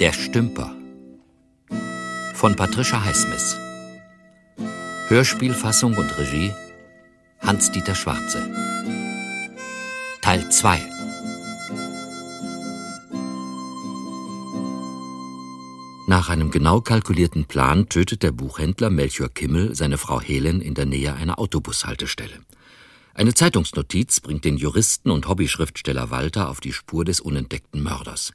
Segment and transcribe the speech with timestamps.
[0.00, 0.76] Der Stümper
[2.34, 3.56] von Patricia Highsmith.
[5.08, 6.52] Hörspielfassung und Regie
[7.40, 8.48] Hans-Dieter Schwarze.
[10.22, 10.80] Teil 2
[16.06, 20.86] Nach einem genau kalkulierten Plan tötet der Buchhändler Melchior Kimmel seine Frau Helen in der
[20.86, 22.38] Nähe einer Autobushaltestelle.
[23.14, 28.32] Eine Zeitungsnotiz bringt den Juristen und Hobbyschriftsteller Walter auf die Spur des unentdeckten Mörders.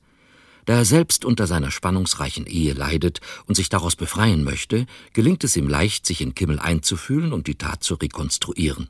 [0.65, 5.57] Da er selbst unter seiner spannungsreichen Ehe leidet und sich daraus befreien möchte, gelingt es
[5.57, 8.87] ihm leicht, sich in Kimmel einzufühlen und die Tat zu rekonstruieren.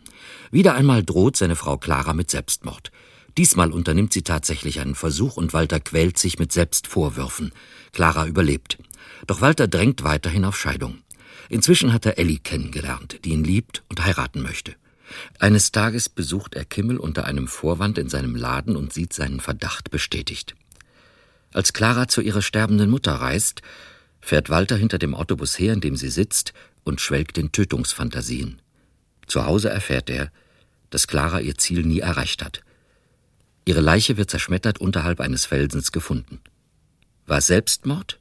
[0.52, 2.92] Wieder einmal droht seine Frau Clara mit Selbstmord.
[3.38, 7.52] Diesmal unternimmt sie tatsächlich einen Versuch und Walter quält sich mit Selbstvorwürfen.
[7.92, 8.78] Clara überlebt.
[9.26, 11.00] Doch Walter drängt weiterhin auf Scheidung.
[11.50, 14.76] Inzwischen hat er Ellie kennengelernt, die ihn liebt und heiraten möchte.
[15.40, 19.92] Eines Tages besucht er Kimmel unter einem Vorwand in seinem Laden und sieht seinen Verdacht
[19.92, 20.56] bestätigt.
[21.54, 23.62] Als Clara zu ihrer sterbenden Mutter reist,
[24.22, 28.60] fährt Walter hinter dem Autobus her, in dem sie sitzt, und schwelgt in Tötungsfantasien.
[29.28, 30.32] Zu Hause erfährt er,
[30.90, 32.62] dass Clara ihr Ziel nie erreicht hat.
[33.66, 36.42] Ihre Leiche wird zerschmettert unterhalb eines Felsens gefunden.
[37.26, 38.20] War Selbstmord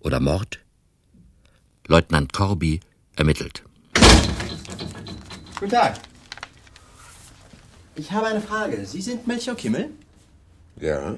[0.00, 0.58] oder Mord?
[1.86, 2.80] Leutnant Corby
[3.16, 3.62] ermittelt.
[5.58, 5.98] Guten Tag.
[7.94, 8.84] Ich habe eine Frage.
[8.84, 9.90] Sie sind Melchior Kimmel?
[10.80, 11.16] Ja.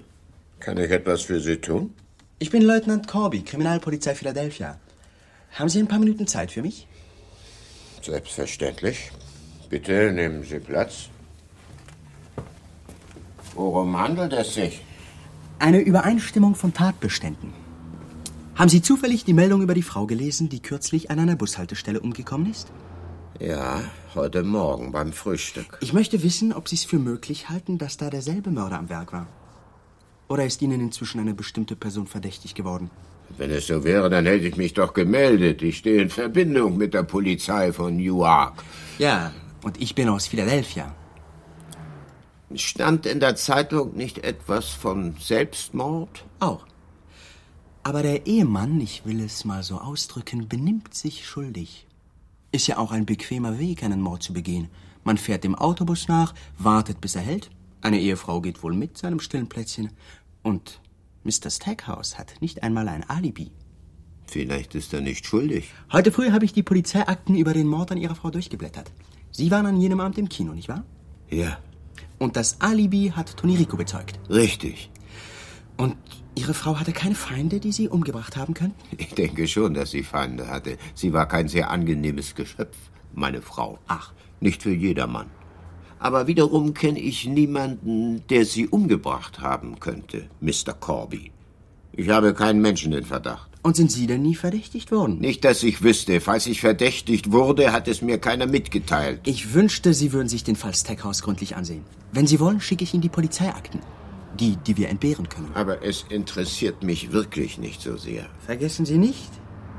[0.60, 1.94] Kann ich etwas für Sie tun?
[2.38, 4.78] Ich bin Leutnant Corby, Kriminalpolizei Philadelphia.
[5.52, 6.88] Haben Sie ein paar Minuten Zeit für mich?
[8.02, 9.10] Selbstverständlich.
[9.70, 11.08] Bitte nehmen Sie Platz.
[13.54, 14.82] Worum handelt es sich?
[15.58, 17.52] Eine Übereinstimmung von Tatbeständen.
[18.56, 22.50] Haben Sie zufällig die Meldung über die Frau gelesen, die kürzlich an einer Bushaltestelle umgekommen
[22.50, 22.72] ist?
[23.40, 23.80] Ja,
[24.14, 25.78] heute Morgen beim Frühstück.
[25.80, 29.12] Ich möchte wissen, ob Sie es für möglich halten, dass da derselbe Mörder am Werk
[29.12, 29.26] war.
[30.28, 32.90] Oder ist Ihnen inzwischen eine bestimmte Person verdächtig geworden?
[33.36, 35.62] Wenn es so wäre, dann hätte ich mich doch gemeldet.
[35.62, 38.62] Ich stehe in Verbindung mit der Polizei von Newark.
[38.98, 40.94] Ja, und ich bin aus Philadelphia.
[42.54, 46.24] Stand in der Zeitung nicht etwas von Selbstmord?
[46.38, 46.66] Auch.
[47.82, 51.86] Aber der Ehemann, ich will es mal so ausdrücken, benimmt sich schuldig.
[52.52, 54.68] Ist ja auch ein bequemer Weg, einen Mord zu begehen.
[55.02, 57.50] Man fährt dem Autobus nach, wartet, bis er hält.
[57.84, 59.90] Eine Ehefrau geht wohl mit seinem stillen Plätzchen.
[60.42, 60.80] Und
[61.22, 61.50] Mr.
[61.50, 63.50] Stackhouse hat nicht einmal ein Alibi.
[64.26, 65.70] Vielleicht ist er nicht schuldig.
[65.92, 68.90] Heute früh habe ich die Polizeiakten über den Mord an Ihrer Frau durchgeblättert.
[69.32, 70.82] Sie waren an jenem Abend im Kino, nicht wahr?
[71.28, 71.58] Ja.
[72.18, 74.18] Und das Alibi hat Toni Rico bezeugt.
[74.30, 74.90] Richtig.
[75.76, 75.94] Und
[76.34, 78.80] Ihre Frau hatte keine Feinde, die Sie umgebracht haben könnten?
[78.96, 80.78] Ich denke schon, dass sie Feinde hatte.
[80.94, 82.78] Sie war kein sehr angenehmes Geschöpf,
[83.12, 83.78] meine Frau.
[83.88, 84.14] Ach.
[84.40, 85.26] Nicht für jedermann.
[86.04, 90.74] Aber wiederum kenne ich niemanden, der sie umgebracht haben könnte, Mr.
[90.78, 91.32] Corby.
[91.92, 93.50] Ich habe keinen Menschen in Verdacht.
[93.62, 95.18] Und sind Sie denn nie verdächtigt worden?
[95.18, 96.20] Nicht, dass ich wüsste.
[96.20, 99.22] Falls ich verdächtigt wurde, hat es mir keiner mitgeteilt.
[99.24, 101.84] Ich wünschte, Sie würden sich den Fall Stackhouse gründlich ansehen.
[102.12, 103.80] Wenn Sie wollen, schicke ich Ihnen die Polizeiakten.
[104.38, 105.52] Die, die wir entbehren können.
[105.54, 108.26] Aber es interessiert mich wirklich nicht so sehr.
[108.44, 109.30] Vergessen Sie nicht,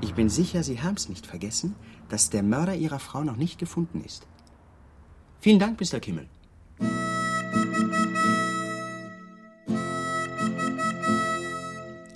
[0.02, 1.75] ich bin sicher, Sie haben es nicht vergessen,
[2.09, 4.25] dass der Mörder Ihrer Frau noch nicht gefunden ist.
[5.41, 6.00] Vielen Dank, Mr.
[6.00, 6.28] Kimmel.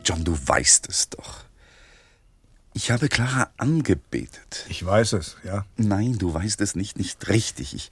[0.04, 1.46] John, du weißt es doch.
[2.74, 4.66] Ich habe Clara angebetet.
[4.70, 5.66] Ich weiß es, ja.
[5.76, 7.74] Nein, du weißt es nicht, nicht richtig.
[7.74, 7.92] Ich,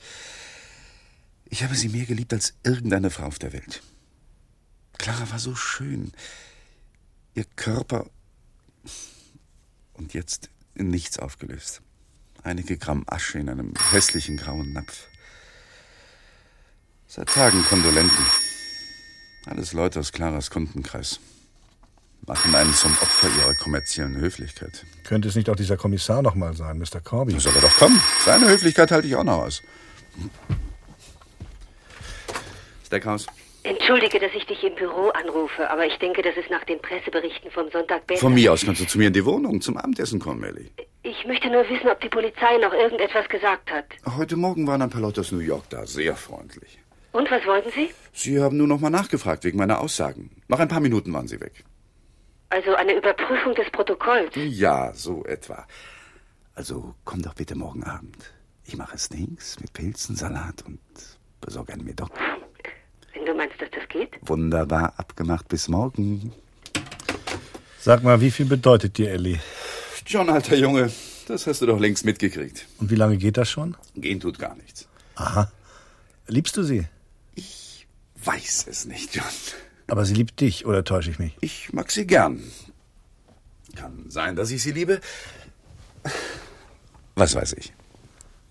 [1.46, 3.82] ich habe sie mehr geliebt als irgendeine Frau auf der Welt.
[4.98, 6.12] Clara war so schön.
[7.36, 8.10] Ihr Körper.
[9.94, 11.82] Und jetzt in nichts aufgelöst.
[12.44, 15.08] Einige Gramm Asche in einem hässlichen grauen Napf.
[17.09, 18.25] Seit Tagen Kondolenten.
[19.45, 21.22] Alles Leute aus Claras Kundenkreis.
[22.25, 24.85] Machen einen zum Opfer ihrer kommerziellen Höflichkeit.
[25.06, 27.00] Könnte es nicht auch dieser Kommissar noch mal sein, Mr.
[27.01, 27.31] Corby?
[27.31, 28.01] Da soll er doch kommen.
[28.25, 29.62] Seine Höflichkeit halte ich auch noch aus.
[32.85, 33.28] Stackhouse.
[33.63, 37.51] Entschuldige, dass ich dich im Büro anrufe, aber ich denke, das ist nach den Presseberichten
[37.51, 38.19] vom Sonntag besser.
[38.19, 40.69] Von mir aus kannst du zu mir in die Wohnung zum Abendessen kommen, Ellie.
[41.03, 43.86] Ich möchte nur wissen, ob die Polizei noch irgendetwas gesagt hat.
[44.18, 46.80] Heute Morgen waren ein paar Leute aus New York da, sehr freundlich.
[47.18, 47.90] Und was wollten Sie?
[48.14, 50.30] Sie haben nur noch mal nachgefragt wegen meiner Aussagen.
[50.48, 51.64] Nach ein paar Minuten waren sie weg.
[52.50, 54.31] Also eine Überprüfung des Protokolls.
[54.36, 55.66] Ja, so etwa.
[56.54, 58.31] Also komm doch bitte morgen Abend.
[58.66, 60.80] Ich mache Steaks mit Pilzen, Salat und
[61.42, 62.12] besorge einen Medoc.
[63.16, 64.12] Wenn du meinst, dass das geht?
[64.22, 66.34] Wunderbar abgemacht bis morgen.
[67.80, 69.40] Sag mal, wie viel bedeutet dir Ellie?
[70.06, 70.92] John, alter Junge,
[71.28, 72.68] das hast du doch längst mitgekriegt.
[72.78, 73.75] Und wie lange geht das schon?
[73.96, 74.88] Gehen tut gar nichts.
[75.16, 75.52] Aha.
[76.28, 76.86] Liebst du sie?
[78.27, 79.24] Weiß es nicht, John.
[79.88, 81.38] Aber sie liebt dich, oder täusche ich mich?
[81.39, 82.44] Ich mag sie gern.
[83.74, 85.00] Kann sein, dass ich sie liebe.
[87.15, 87.71] Was weiß ich?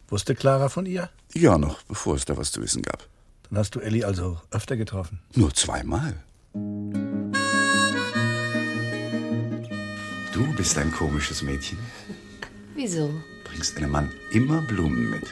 [0.09, 1.11] Wusste Clara von ihr?
[1.35, 3.07] Ja, noch bevor es da was zu wissen gab.
[3.51, 5.21] Dann hast du Ellie also öfter getroffen.
[5.35, 6.15] Nur zweimal.
[10.33, 11.79] Du bist ein komisches Mädchen.
[12.75, 13.11] Wieso?
[13.45, 15.25] Bringst einem Mann immer Blumen mit.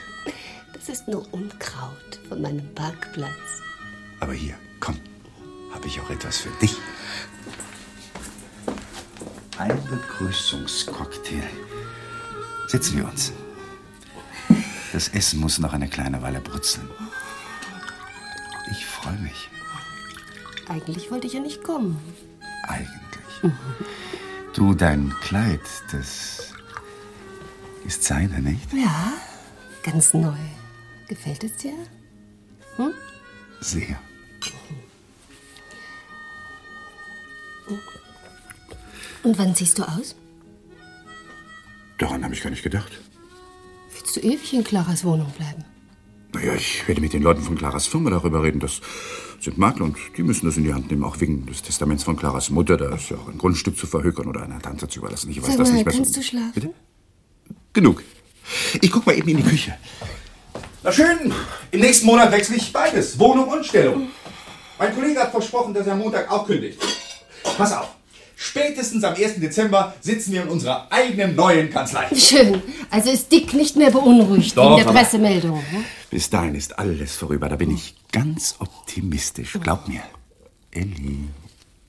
[0.74, 3.62] Das ist nur Unkraut von meinem Parkplatz.
[4.24, 4.98] Aber hier, komm,
[5.74, 6.74] habe ich auch etwas für dich.
[9.58, 11.46] Ein Begrüßungscocktail.
[12.68, 13.32] Setzen wir uns.
[14.94, 16.88] Das Essen muss noch eine kleine Weile brutzeln.
[18.70, 19.50] Ich freue mich.
[20.70, 22.00] Eigentlich wollte ich ja nicht kommen.
[22.62, 23.52] Eigentlich.
[24.54, 25.60] Du, dein Kleid,
[25.92, 26.54] das
[27.84, 28.72] ist seine, nicht?
[28.72, 29.12] Ja,
[29.82, 30.38] ganz neu.
[31.08, 31.74] Gefällt es dir?
[33.60, 33.98] Sehr.
[39.22, 40.14] Und wann ziehst du aus?
[41.98, 42.92] Daran habe ich gar nicht gedacht.
[43.96, 45.64] Willst du ewig in Claras Wohnung bleiben?
[46.32, 48.58] Naja, ich werde mit den Leuten von Claras Firma darüber reden.
[48.60, 48.80] Das
[49.40, 52.16] sind Makler und die müssen das in die Hand nehmen, auch wegen des Testaments von
[52.16, 52.76] Claras Mutter.
[52.76, 55.30] Da ist ja auch ein Grundstück zu verhökern oder einer Tante zu überlassen.
[55.30, 55.96] Ich weiß Sag das mal, nicht besser.
[55.98, 56.52] kannst du schlafen?
[56.54, 56.70] Bitte?
[57.72, 58.02] Genug.
[58.80, 59.76] Ich guck mal eben in die Küche.
[60.82, 61.32] Na schön,
[61.70, 64.08] im nächsten Monat wechsle ich beides, Wohnung und Stellung.
[64.78, 66.78] Mein Kollege hat versprochen, dass er am Montag auch kündigt.
[67.56, 67.88] Pass auf,
[68.36, 69.40] spätestens am 1.
[69.40, 72.08] Dezember sitzen wir in unserer eigenen neuen Kanzlei.
[72.14, 72.62] Schön.
[72.90, 75.58] Also ist Dick nicht mehr beunruhigt Doch, wegen der Pressemeldung.
[75.58, 75.84] Ne?
[76.10, 79.56] Bis dahin ist alles vorüber, da bin ich ganz optimistisch.
[79.60, 80.02] Glaub mir.
[80.70, 81.28] Elli,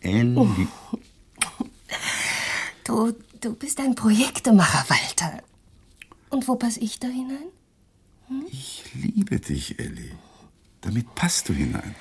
[0.01, 0.67] Elli.
[2.83, 5.41] Du, du bist ein Projektemacher, Walter.
[6.29, 7.47] Und wo pass ich da hinein?
[8.51, 10.11] Ich liebe dich, Elli.
[10.81, 11.95] Damit passt du hinein.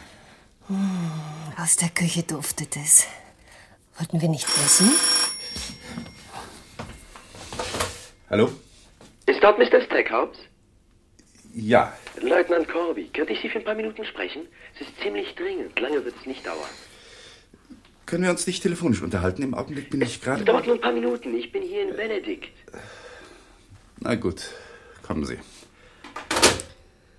[1.59, 3.07] Aus der Küche duftet es.
[3.99, 4.91] Wollten wir nicht essen?
[8.31, 8.51] Hallo?
[9.27, 9.83] Ist dort Mr.
[9.83, 10.37] Stackhouse?
[11.55, 11.93] Ja.
[12.21, 14.43] Leutnant Corby, könnte ich Sie für ein paar Minuten sprechen?
[14.75, 15.79] Es ist ziemlich dringend.
[15.79, 16.59] Lange wird es nicht dauern.
[18.07, 19.43] Können wir uns nicht telefonisch unterhalten?
[19.43, 20.45] Im Augenblick bin ich Es gerade.
[20.45, 21.35] dauert nur ein paar Minuten.
[21.37, 22.49] Ich bin hier in Benedikt.
[24.01, 24.43] Na gut,
[25.03, 25.39] kommen Sie.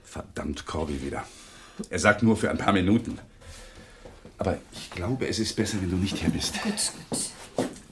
[0.04, 1.26] Verdammt, Corby wieder.
[1.90, 3.20] Er sagt nur für ein paar Minuten.
[4.38, 6.62] Aber ich glaube, es ist besser, wenn du nicht hier bist.
[6.62, 6.74] Gut,
[7.10, 7.20] gut.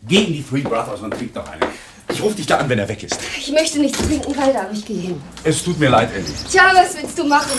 [0.07, 1.65] Geh in die Three Brothers und trink noch eine.
[2.09, 3.17] Ich rufe dich da an, wenn er weg ist.
[3.37, 5.21] Ich möchte nichts trinken, Walter, aber ich gehe hin.
[5.43, 6.25] Es tut mir leid, Elli.
[6.49, 7.51] Tja, was willst du machen?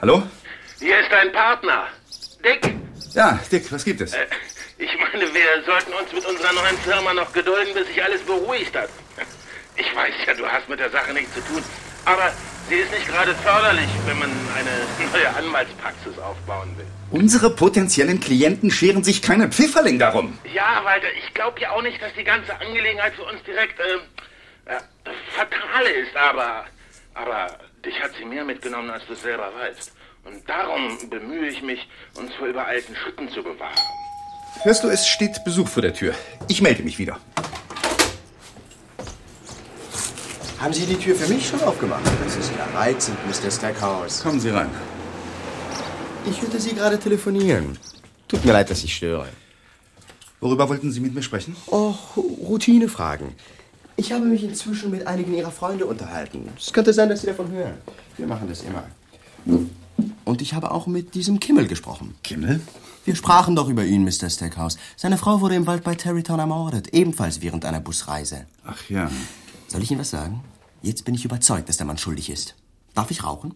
[0.00, 0.22] Hallo?
[0.78, 1.88] Hier ist dein Partner.
[2.44, 2.72] Dick,
[3.14, 4.12] Ja, Dick, was gibt es?
[4.78, 8.76] ich meine, wir sollten uns mit unserer neuen Firma noch gedulden, bis sich alles beruhigt
[8.76, 8.88] hat.
[9.76, 11.62] Ich weiß ja, du hast mit der Sache nichts zu tun.
[12.04, 12.32] Aber
[12.68, 16.86] sie ist nicht gerade förderlich, wenn man eine neue Anwaltspraxis aufbauen will.
[17.10, 20.38] Unsere potenziellen Klienten scheren sich keinen Pfifferling darum.
[20.52, 24.72] Ja, Walter, ich glaube ja auch nicht, dass die ganze Angelegenheit für uns direkt äh,
[24.72, 24.80] äh,
[25.34, 26.66] fatal ist, aber,
[27.14, 29.92] aber dich hat sie mehr mitgenommen, als du selber weißt.
[30.24, 31.88] Und darum bemühe ich mich,
[32.18, 33.78] uns vor übereilten Schritten zu bewahren.
[34.62, 36.14] Hörst du, es steht Besuch vor der Tür.
[36.48, 37.18] Ich melde mich wieder.
[40.58, 42.02] Haben Sie die Tür für mich schon aufgemacht?
[42.24, 43.50] Das ist ja reizend, Mr.
[43.50, 44.22] Stackhouse.
[44.22, 44.68] Kommen Sie rein.
[46.28, 47.78] Ich hörte Sie gerade telefonieren.
[48.26, 49.28] Tut mir leid, dass ich störe.
[50.40, 51.54] Worüber wollten Sie mit mir sprechen?
[51.70, 53.28] Och, Routinefragen.
[53.96, 56.48] Ich habe mich inzwischen mit einigen Ihrer Freunde unterhalten.
[56.58, 57.74] Es könnte sein, dass Sie davon hören.
[58.16, 58.84] Wir machen das immer.
[60.24, 62.14] Und ich habe auch mit diesem Kimmel gesprochen.
[62.24, 62.60] Kimmel?
[63.04, 64.28] Wir sprachen doch über ihn, Mr.
[64.28, 64.76] Stackhouse.
[64.96, 68.46] Seine Frau wurde im Wald bei Terrytown ermordet, ebenfalls während einer Busreise.
[68.66, 69.08] Ach ja.
[69.68, 70.42] Soll ich Ihnen was sagen?
[70.82, 72.54] Jetzt bin ich überzeugt, dass der Mann schuldig ist.
[72.94, 73.54] Darf ich rauchen?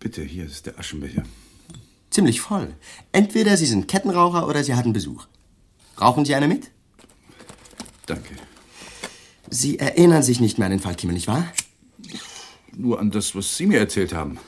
[0.00, 1.22] Bitte, hier ist der Aschenbecher.
[2.10, 2.74] Ziemlich voll.
[3.12, 5.26] Entweder Sie sind Kettenraucher oder Sie hatten Besuch.
[6.00, 6.70] Rauchen Sie eine mit?
[8.06, 8.34] Danke.
[9.48, 11.44] Sie erinnern sich nicht mehr an den Fall Kimmel, nicht wahr?
[12.76, 14.38] Nur an das, was Sie mir erzählt haben.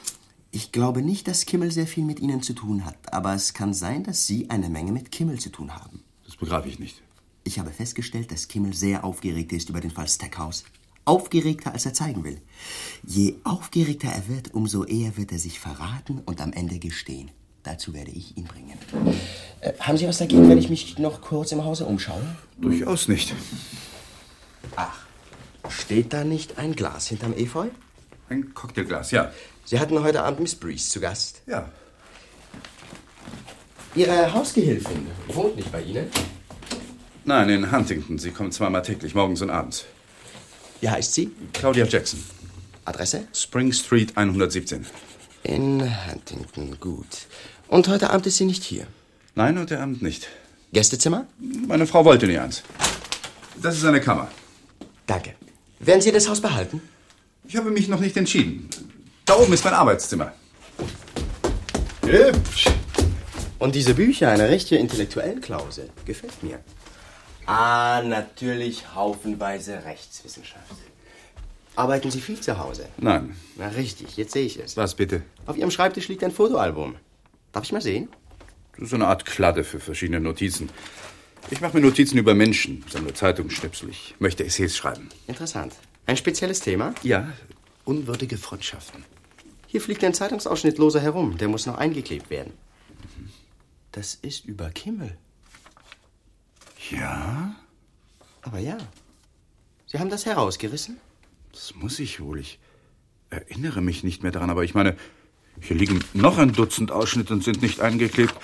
[0.51, 3.73] Ich glaube nicht, dass Kimmel sehr viel mit Ihnen zu tun hat, aber es kann
[3.73, 6.03] sein, dass Sie eine Menge mit Kimmel zu tun haben.
[6.25, 7.01] Das begreife ich nicht.
[7.45, 10.65] Ich habe festgestellt, dass Kimmel sehr aufgeregt ist über den Fall Stackhouse.
[11.05, 12.41] Aufgeregter, als er zeigen will.
[13.05, 17.33] Je aufgeregter er wird, umso eher wird er sich verraten und am Ende gestehen.
[17.65, 18.79] Dazu werde ich ihn bringen.
[19.61, 22.23] Äh, haben Sie was dagegen, wenn ich mich noch kurz im Hause umschaue?
[22.59, 23.35] Durchaus nicht.
[24.77, 25.07] Ach,
[25.69, 27.69] steht da nicht ein Glas hinterm Efeu?
[28.29, 29.33] Ein Cocktailglas, ja.
[29.65, 31.43] Sie hatten heute Abend Miss Breeze zu Gast.
[31.47, 31.69] Ja.
[33.95, 36.07] Ihre Hausgehilfin wohnt nicht bei Ihnen?
[37.25, 38.19] Nein, in Huntington.
[38.19, 39.85] Sie kommt zweimal täglich, morgens und abends.
[40.81, 41.31] Wie heißt sie?
[41.53, 42.23] Claudia Jackson.
[42.85, 43.29] Adresse?
[43.33, 44.85] Spring Street 117.
[45.45, 47.07] In Huntington, gut.
[47.69, 48.87] Und heute Abend ist sie nicht hier.
[49.35, 50.29] Nein, heute Abend nicht.
[50.73, 51.27] Gästezimmer?
[51.69, 52.63] Meine Frau wollte nie eins.
[53.61, 54.29] Das ist eine Kammer.
[55.07, 55.35] Danke.
[55.79, 56.81] Werden Sie das Haus behalten?
[57.47, 58.69] Ich habe mich noch nicht entschieden.
[59.25, 60.33] Da oben ist mein Arbeitszimmer.
[62.05, 62.67] Hübsch.
[63.59, 65.89] Und diese Bücher, eine rechte Intellektuellklause.
[66.05, 66.59] Gefällt mir.
[67.47, 70.75] Ah, natürlich haufenweise Rechtswissenschaft.
[71.75, 72.87] Arbeiten Sie viel zu Hause?
[72.99, 73.35] Nein.
[73.57, 74.77] Na richtig, jetzt sehe ich es.
[74.77, 75.23] Was bitte?
[75.47, 76.97] Auf Ihrem Schreibtisch liegt ein Fotoalbum.
[77.53, 78.09] Darf ich mal sehen?
[78.77, 80.71] Das ist eine Art Kladde für verschiedene Notizen.
[81.51, 83.89] Ich mache mir Notizen über Menschen, sammle Zeitungsschnipsel.
[83.91, 85.09] Ich möchte Essays schreiben.
[85.27, 85.75] Interessant.
[86.07, 86.95] Ein spezielles Thema?
[87.03, 87.33] Ja,
[87.85, 89.05] unwürdige Freundschaften.
[89.67, 91.39] Hier fliegt ein Zeitungsausschnitt loser herum.
[91.39, 92.53] Der muss noch eingeklebt werden.
[93.93, 95.17] Das ist über Kimmel.
[96.91, 97.55] Ja?
[98.43, 98.79] Aber ja.
[99.87, 100.99] Sie haben das herausgerissen?
[101.53, 102.41] Das muss ich wohl.
[102.41, 102.59] Ich
[103.31, 104.97] erinnere mich nicht mehr daran, aber ich meine,
[105.61, 108.35] hier liegen noch ein Dutzend Ausschnitte und sind nicht eingeklebt.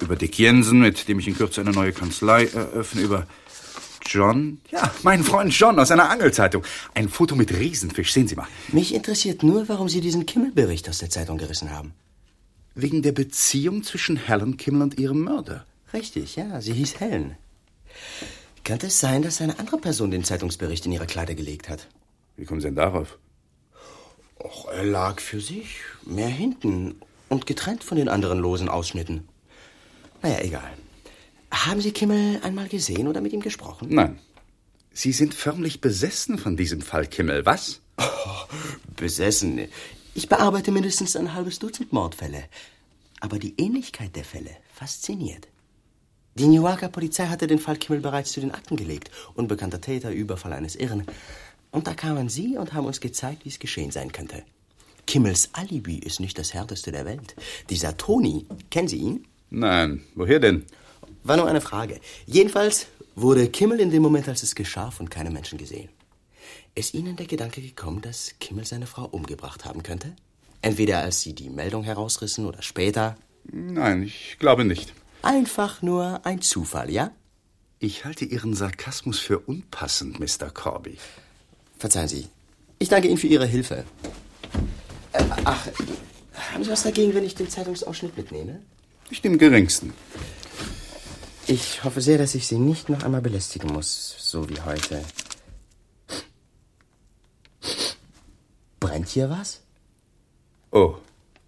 [0.00, 3.26] Über Dick Jensen, mit dem ich in Kürze eine neue Kanzlei eröffne, über
[4.04, 6.64] John, ja, mein Freund John aus einer Angelzeitung.
[6.94, 8.46] Ein Foto mit Riesenfisch, sehen Sie mal.
[8.68, 11.92] Mich interessiert nur, warum Sie diesen Kimmelbericht aus der Zeitung gerissen haben.
[12.74, 15.66] Wegen der Beziehung zwischen Helen Kimmel und ihrem Mörder.
[15.92, 17.36] Richtig, ja, sie hieß Helen.
[18.64, 21.88] Könnte es sein, dass eine andere Person den Zeitungsbericht in ihre Kleider gelegt hat?
[22.36, 23.18] Wie kommen Sie denn darauf?
[24.38, 29.28] Och, er lag für sich, mehr hinten und getrennt von den anderen losen Ausschnitten.
[30.22, 30.70] Naja, egal.
[31.50, 33.88] Haben Sie Kimmel einmal gesehen oder mit ihm gesprochen?
[33.90, 34.18] Nein.
[34.92, 37.80] Sie sind förmlich besessen von diesem Fall, Kimmel, was?
[37.98, 38.04] Oh,
[38.96, 39.68] besessen.
[40.14, 42.44] Ich bearbeite mindestens ein halbes Dutzend Mordfälle.
[43.20, 45.48] Aber die Ähnlichkeit der Fälle fasziniert.
[46.38, 49.10] Die Newarker Polizei hatte den Fall Kimmel bereits zu den Akten gelegt.
[49.34, 51.02] Unbekannter Täter, Überfall eines Irren.
[51.72, 54.44] Und da kamen Sie und haben uns gezeigt, wie es geschehen sein könnte.
[55.08, 57.34] Kimmels Alibi ist nicht das härteste der Welt.
[57.70, 59.26] Dieser Toni, kennen Sie ihn?
[59.50, 60.64] Nein, woher denn?
[61.24, 61.98] War nur eine Frage.
[62.26, 65.88] Jedenfalls wurde Kimmel in dem Moment, als es geschah, von keinem Menschen gesehen.
[66.76, 70.14] Ist Ihnen der Gedanke gekommen, dass Kimmel seine Frau umgebracht haben könnte?
[70.62, 73.16] Entweder als Sie die Meldung herausrissen oder später?
[73.50, 74.92] Nein, ich glaube nicht.
[75.22, 77.10] Einfach nur ein Zufall, ja?
[77.80, 80.50] Ich halte Ihren Sarkasmus für unpassend, Mr.
[80.50, 80.98] Corby.
[81.78, 82.28] Verzeihen Sie.
[82.78, 83.84] Ich danke Ihnen für Ihre Hilfe.
[85.12, 85.68] Äh, ach,
[86.52, 88.60] haben Sie was dagegen, wenn ich den Zeitungsausschnitt mitnehme?
[89.10, 89.92] Nicht im geringsten.
[91.46, 95.02] Ich hoffe sehr, dass ich Sie nicht noch einmal belästigen muss, so wie heute.
[98.80, 99.62] Brennt hier was?
[100.70, 100.96] Oh,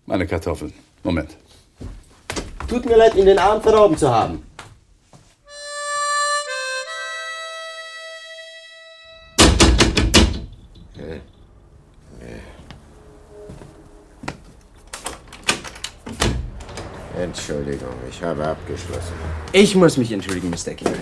[0.07, 0.73] meine Kartoffeln.
[1.03, 1.37] Moment.
[2.71, 4.45] Tut mir leid, Ihnen den Abend verdorben zu haben.
[17.21, 19.15] Entschuldigung, ich habe abgeschlossen.
[19.50, 20.75] Ich muss mich entschuldigen, Mr.
[20.75, 21.00] Kimmel.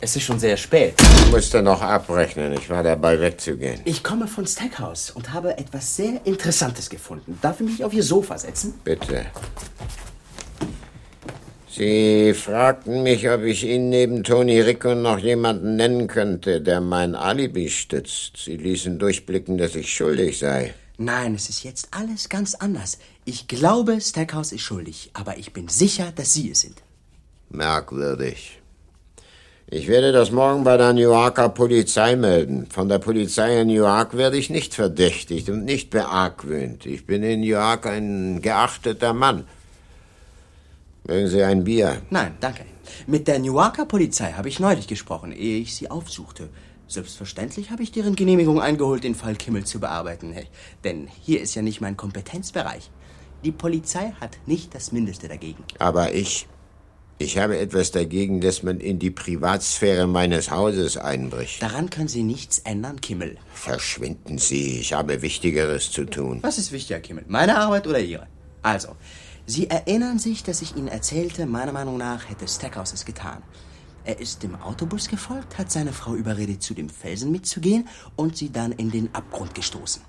[0.00, 0.94] Es ist schon sehr spät.
[1.00, 2.52] Ich musste noch abrechnen.
[2.52, 3.80] Ich war dabei, wegzugehen.
[3.84, 7.36] Ich komme von Stackhouse und habe etwas sehr Interessantes gefunden.
[7.42, 8.74] Darf ich mich auf Ihr Sofa setzen?
[8.84, 9.26] Bitte.
[11.78, 17.14] Sie fragten mich, ob ich Ihnen neben Tony Rico noch jemanden nennen könnte, der mein
[17.14, 18.36] Alibi stützt.
[18.36, 20.74] Sie ließen durchblicken, dass ich schuldig sei.
[20.96, 22.98] Nein, es ist jetzt alles ganz anders.
[23.24, 26.82] Ich glaube, Stackhouse ist schuldig, aber ich bin sicher, dass Sie es sind.
[27.50, 28.60] Merkwürdig.
[29.68, 32.66] Ich werde das morgen bei der New Yorker Polizei melden.
[32.70, 36.86] Von der Polizei in New York werde ich nicht verdächtigt und nicht beargwöhnt.
[36.86, 39.44] Ich bin in New York ein geachteter Mann.
[41.08, 42.02] Mögen Sie ein Bier?
[42.10, 42.66] Nein, danke.
[43.06, 46.50] Mit der New Yorker Polizei habe ich neulich gesprochen, ehe ich sie aufsuchte.
[46.86, 50.34] Selbstverständlich habe ich deren Genehmigung eingeholt, den Fall Kimmel zu bearbeiten.
[50.84, 52.90] Denn hier ist ja nicht mein Kompetenzbereich.
[53.42, 55.64] Die Polizei hat nicht das Mindeste dagegen.
[55.78, 56.46] Aber ich.
[57.20, 61.62] Ich habe etwas dagegen, dass man in die Privatsphäre meines Hauses einbricht.
[61.62, 63.38] Daran können Sie nichts ändern, Kimmel.
[63.54, 66.40] Verschwinden Sie, ich habe Wichtigeres zu tun.
[66.42, 67.24] Was ist wichtiger, Kimmel?
[67.26, 68.28] Meine Arbeit oder Ihre?
[68.62, 68.94] Also,
[69.50, 73.42] Sie erinnern sich, dass ich Ihnen erzählte, meiner Meinung nach hätte Stackhouse es getan.
[74.04, 78.52] Er ist dem Autobus gefolgt, hat seine Frau überredet, zu dem Felsen mitzugehen und sie
[78.52, 80.02] dann in den Abgrund gestoßen.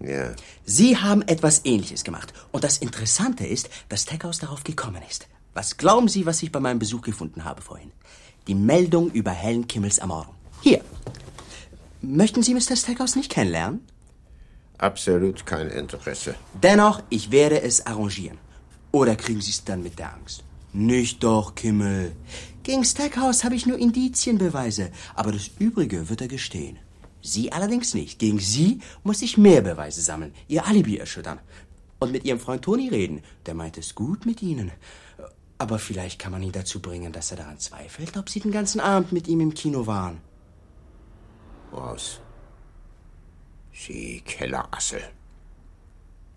[0.00, 0.34] Ja.
[0.66, 2.34] Sie haben etwas Ähnliches gemacht.
[2.52, 5.28] Und das Interessante ist, dass Stackhouse darauf gekommen ist.
[5.54, 7.90] Was glauben Sie, was ich bei meinem Besuch gefunden habe vorhin?
[8.48, 10.34] Die Meldung über Helen Kimmels Ermordung.
[10.60, 10.82] Hier.
[12.02, 12.76] Möchten Sie Mr.
[12.76, 13.80] Stackhouse nicht kennenlernen?
[14.78, 16.34] Absolut kein Interesse.
[16.62, 18.38] Dennoch, ich werde es arrangieren.
[18.92, 20.44] Oder kriegen Sie es dann mit der Angst?
[20.72, 22.12] Nicht doch, Kimmel.
[22.62, 26.78] Gegen Stackhouse habe ich nur Indizienbeweise, aber das Übrige wird er gestehen.
[27.22, 28.18] Sie allerdings nicht.
[28.18, 31.40] Gegen Sie muss ich mehr Beweise sammeln, Ihr Alibi erschüttern.
[31.98, 33.22] Und mit Ihrem Freund Toni reden.
[33.46, 34.70] Der meint es gut mit Ihnen.
[35.58, 38.80] Aber vielleicht kann man ihn dazu bringen, dass er daran zweifelt, ob Sie den ganzen
[38.80, 40.20] Abend mit ihm im Kino waren.
[41.70, 42.20] Was?
[43.78, 45.02] Sie Kellerassel.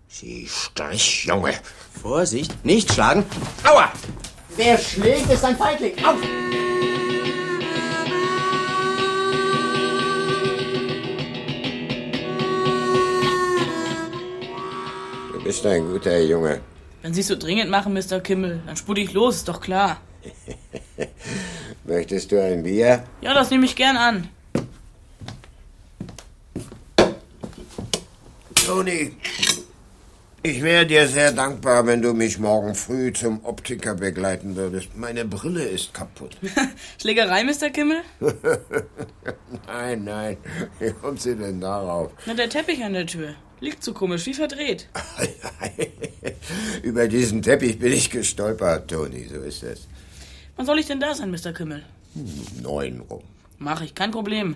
[0.08, 1.54] Sie Strichjunge.
[2.02, 3.24] Vorsicht, nicht schlagen.
[3.64, 3.90] Aua!
[4.56, 5.94] Wer schlägt, ist ein Feigling.
[6.04, 6.16] Auf!
[15.32, 16.60] Du bist ein guter Junge.
[17.02, 18.20] Wenn Sie es so dringend machen, Mr.
[18.20, 20.00] Kimmel, dann spur ich los, ist doch klar.
[21.84, 23.04] Möchtest du ein Bier?
[23.22, 24.28] Ja, das nehme ich gern an.
[28.70, 29.10] Toni,
[30.44, 34.96] ich wäre dir sehr dankbar, wenn du mich morgen früh zum Optiker begleiten würdest.
[34.96, 36.36] Meine Brille ist kaputt.
[37.02, 37.70] Schlägerei, Mr.
[37.70, 38.02] Kimmel?
[39.66, 40.36] nein, nein.
[40.78, 42.12] Wie kommt sie denn darauf?
[42.26, 43.34] Na, der Teppich an der Tür.
[43.58, 44.88] Liegt so komisch, wie verdreht.
[46.84, 49.88] Über diesen Teppich bin ich gestolpert, Toni, so ist es.
[50.54, 51.52] Wann soll ich denn da sein, Mr.
[51.52, 51.82] Kimmel?
[52.14, 53.24] Hm, neun rum.
[53.58, 54.54] Mach ich, kein Problem.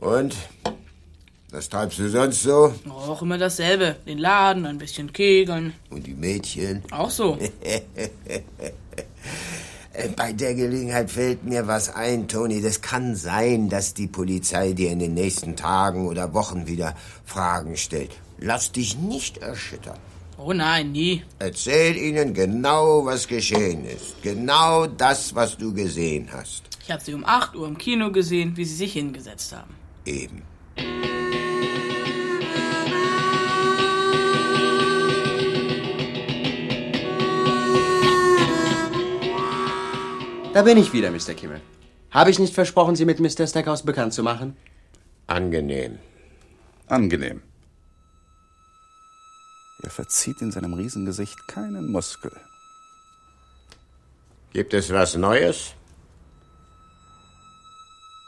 [0.00, 0.34] Und?
[1.50, 2.74] Was treibst du sonst so?
[2.90, 3.96] Auch immer dasselbe.
[4.06, 5.72] Den Laden, ein bisschen kegeln.
[5.88, 6.82] Und die Mädchen?
[6.90, 7.38] Auch so.
[10.16, 12.60] Bei der Gelegenheit fällt mir was ein, Toni.
[12.60, 17.78] Das kann sein, dass die Polizei dir in den nächsten Tagen oder Wochen wieder Fragen
[17.78, 18.10] stellt.
[18.38, 19.98] Lass dich nicht erschüttern.
[20.36, 21.24] Oh nein, nie.
[21.38, 24.22] Erzähl ihnen genau, was geschehen ist.
[24.22, 26.62] Genau das, was du gesehen hast.
[26.84, 29.74] Ich habe sie um 8 Uhr im Kino gesehen, wie sie sich hingesetzt haben.
[30.04, 30.42] Eben.
[40.58, 41.34] Da bin ich wieder, Mr.
[41.34, 41.60] Kimmel.
[42.10, 43.46] Habe ich nicht versprochen, Sie mit Mr.
[43.46, 44.56] Stackhouse bekannt zu machen?
[45.28, 46.00] Angenehm.
[46.88, 47.42] Angenehm.
[49.84, 52.32] Er verzieht in seinem Riesengesicht keinen Muskel.
[54.52, 55.74] Gibt es was Neues?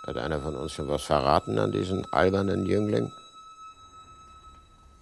[0.06, 3.10] Hat einer von uns schon was verraten an diesen albernen Jüngling?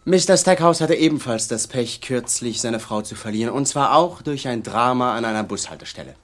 [0.07, 0.39] Mr.
[0.39, 3.53] Stackhouse hatte ebenfalls das Pech, kürzlich seine Frau zu verlieren.
[3.53, 6.17] Und zwar auch durch ein Drama an einer Bushaltestelle.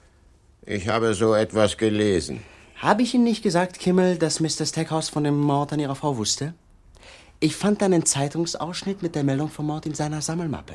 [0.65, 2.41] Ich habe so etwas gelesen.
[2.77, 4.65] Habe ich Ihnen nicht gesagt, Kimmel, dass Mr.
[4.65, 6.53] Stackhouse von dem Mord an Ihrer Frau wusste?
[7.39, 10.73] Ich fand einen Zeitungsausschnitt mit der Meldung vom Mord in seiner Sammelmappe.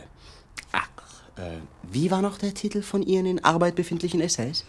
[0.72, 0.88] Ach,
[1.36, 1.58] äh,
[1.90, 4.64] wie war noch der Titel von Ihren in Arbeit befindlichen Essays?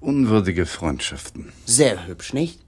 [0.00, 1.52] Unwürdige Freundschaften.
[1.66, 2.60] Sehr hübsch, nicht?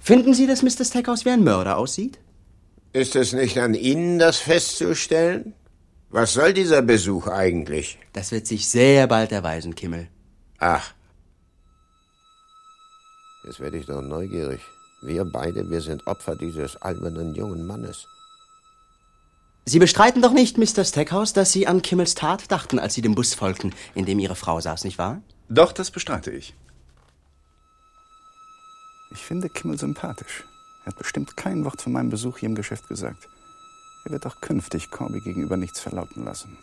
[0.00, 0.84] Finden Sie, dass Mr.
[0.84, 2.18] Stackhouse wie ein Mörder aussieht?
[2.92, 5.54] Ist es nicht an Ihnen, das festzustellen?
[6.10, 7.98] Was soll dieser Besuch eigentlich?
[8.12, 10.08] Das wird sich sehr bald erweisen, Kimmel.
[10.58, 10.92] Ach.
[13.44, 14.60] Jetzt werde ich doch neugierig.
[15.02, 18.06] Wir beide, wir sind Opfer dieses albernen jungen Mannes.
[19.66, 20.84] Sie bestreiten doch nicht, Mr.
[20.84, 24.36] Stackhouse, dass Sie an Kimmels Tat dachten, als Sie dem Bus folgten, in dem Ihre
[24.36, 25.22] Frau saß, nicht wahr?
[25.48, 26.54] Doch, das bestreite ich.
[29.10, 30.44] Ich finde Kimmel sympathisch.
[30.84, 33.28] Er hat bestimmt kein Wort von meinem Besuch hier im Geschäft gesagt.
[34.04, 36.56] Er wird auch künftig Corby gegenüber nichts verlauten lassen.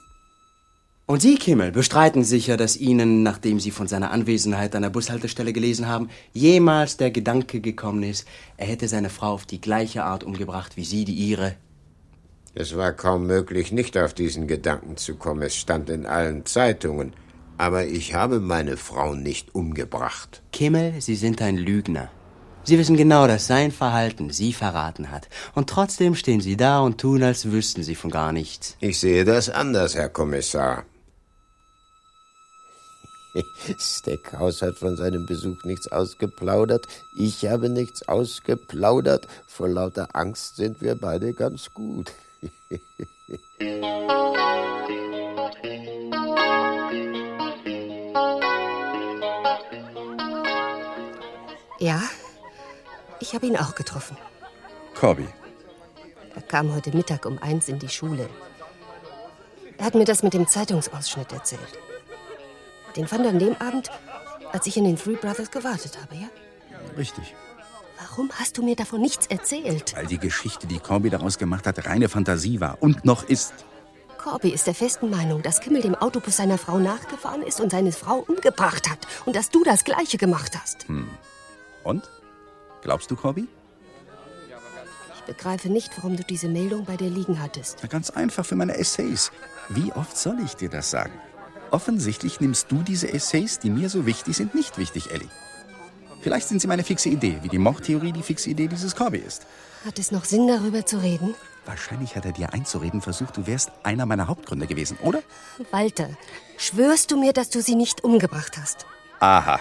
[1.06, 5.52] Und Sie, Kimmel, bestreiten sicher, dass Ihnen, nachdem Sie von seiner Anwesenheit an der Bushaltestelle
[5.52, 10.24] gelesen haben, jemals der Gedanke gekommen ist, er hätte seine Frau auf die gleiche Art
[10.24, 11.56] umgebracht wie Sie die Ihre.
[12.56, 15.42] Es war kaum möglich, nicht auf diesen Gedanken zu kommen.
[15.42, 17.14] Es stand in allen Zeitungen.
[17.58, 20.42] Aber ich habe meine Frau nicht umgebracht.
[20.54, 22.10] Kimmel, Sie sind ein Lügner.
[22.64, 25.28] Sie wissen genau, dass sein Verhalten Sie verraten hat.
[25.54, 28.78] Und trotzdem stehen Sie da und tun, als wüssten Sie von gar nichts.
[28.80, 30.86] Ich sehe das anders, Herr Kommissar.
[33.80, 36.88] Steckhaus hat von seinem Besuch nichts ausgeplaudert.
[37.14, 39.28] Ich habe nichts ausgeplaudert.
[39.48, 42.12] Vor lauter Angst sind wir beide ganz gut.
[51.80, 52.02] Ja,
[53.20, 54.16] ich habe ihn auch getroffen.
[54.98, 55.28] Corby.
[56.34, 58.30] Er kam heute Mittag um eins in die Schule.
[59.78, 61.78] Er hat mir das mit dem Zeitungsausschnitt erzählt.
[62.96, 63.90] Den fand er an dem Abend,
[64.52, 66.28] als ich in den Three Brothers gewartet habe, ja?
[66.98, 67.36] Richtig.
[68.00, 69.96] Warum hast du mir davon nichts erzählt?
[69.96, 73.54] Weil die Geschichte, die Corby daraus gemacht hat, reine Fantasie war und noch ist.
[74.18, 77.92] Corby ist der festen Meinung, dass Kimmel dem Autobus seiner Frau nachgefahren ist und seine
[77.92, 79.00] Frau umgebracht hat.
[79.26, 80.88] Und dass du das Gleiche gemacht hast.
[80.88, 81.10] Hm.
[81.84, 82.10] Und?
[82.82, 83.48] Glaubst du, Corby?
[85.16, 87.80] Ich begreife nicht, warum du diese Meldung bei dir liegen hattest.
[87.82, 89.32] Na, ganz einfach für meine Essays.
[89.70, 91.14] Wie oft soll ich dir das sagen?
[91.74, 95.28] Offensichtlich nimmst du diese Essays, die mir so wichtig sind, nicht wichtig, Ellie.
[96.22, 99.48] Vielleicht sind sie meine fixe Idee, wie die Mordtheorie die fixe Idee dieses Corby ist.
[99.84, 101.34] Hat es noch Sinn, darüber zu reden?
[101.66, 105.24] Wahrscheinlich hat er dir einzureden versucht, du wärst einer meiner Hauptgründe gewesen, oder?
[105.72, 106.10] Walter,
[106.58, 108.86] schwörst du mir, dass du sie nicht umgebracht hast?
[109.20, 109.60] Aha.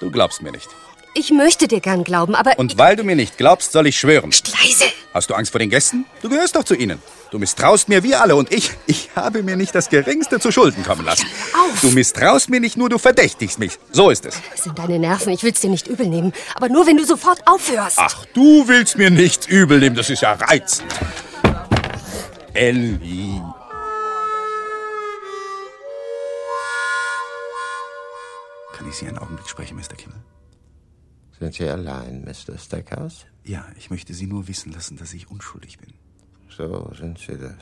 [0.00, 0.70] Du glaubst mir nicht.
[1.12, 2.58] Ich möchte dir gern glauben, aber.
[2.58, 4.30] Und weil du mir nicht glaubst, soll ich schwören.
[4.30, 4.86] Leise!
[5.12, 6.06] Hast du Angst vor den Gästen?
[6.22, 7.02] Du gehörst doch zu ihnen.
[7.36, 10.82] Du misstraust mir wie alle und ich, ich habe mir nicht das Geringste zu Schulden
[10.82, 11.26] kommen lassen.
[11.52, 11.82] Auf!
[11.82, 13.78] Du misstraust mir nicht nur, du verdächtigst mich.
[13.92, 14.40] So ist es.
[14.54, 16.32] Es sind deine Nerven, ich will's dir nicht übel nehmen.
[16.54, 17.98] Aber nur, wenn du sofort aufhörst.
[18.00, 20.90] Ach, du willst mir nichts übel nehmen, das ist ja reizend.
[22.54, 23.42] Ellie.
[28.72, 29.94] Kann ich Sie einen Augenblick sprechen, Mr.
[29.94, 30.24] Kimmel?
[31.38, 32.56] Sind Sie allein, Mr.
[32.56, 33.26] Stackhouse?
[33.44, 35.92] Ja, ich möchte Sie nur wissen lassen, dass ich unschuldig bin.
[36.56, 37.52] So sind Sie das.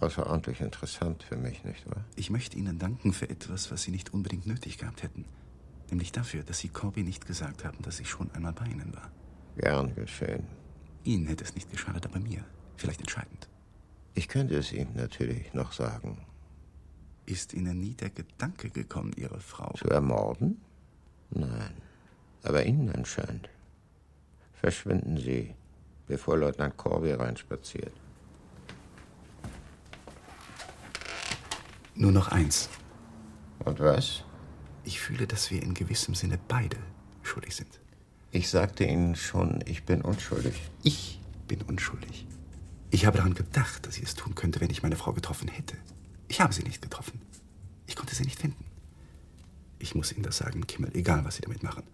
[0.00, 2.04] Außerordentlich interessant für mich, nicht wahr?
[2.14, 5.24] Ich möchte Ihnen danken für etwas, was Sie nicht unbedingt nötig gehabt hätten.
[5.90, 9.10] Nämlich dafür, dass Sie Corby nicht gesagt haben, dass ich schon einmal bei Ihnen war.
[9.56, 10.46] Gern geschehen.
[11.04, 12.44] Ihnen hätte es nicht geschadet, aber mir
[12.76, 13.48] vielleicht entscheidend.
[14.14, 16.18] Ich könnte es ihm natürlich noch sagen.
[17.24, 20.60] Ist Ihnen nie der Gedanke gekommen, Ihre Frau Zu ermorden?
[21.30, 21.72] Nein.
[22.42, 23.48] Aber Ihnen anscheinend.
[24.52, 25.54] Verschwinden Sie,
[26.06, 27.94] bevor Leutnant Corby reinspaziert.
[31.94, 32.68] Nur noch eins.
[33.60, 34.24] Und was?
[34.84, 36.76] Ich fühle, dass wir in gewissem Sinne beide
[37.22, 37.80] schuldig sind.
[38.32, 40.54] Ich sagte Ihnen schon, ich bin unschuldig.
[40.82, 42.26] Ich bin unschuldig.
[42.90, 45.76] Ich habe daran gedacht, dass ich es tun könnte, wenn ich meine Frau getroffen hätte.
[46.28, 47.20] Ich habe sie nicht getroffen.
[47.86, 48.64] Ich konnte sie nicht finden.
[49.78, 51.84] Ich muss Ihnen das sagen, Kimmel, egal was Sie damit machen.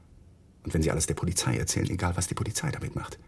[0.63, 3.19] Und wenn Sie alles der Polizei erzählen, egal was die Polizei damit macht.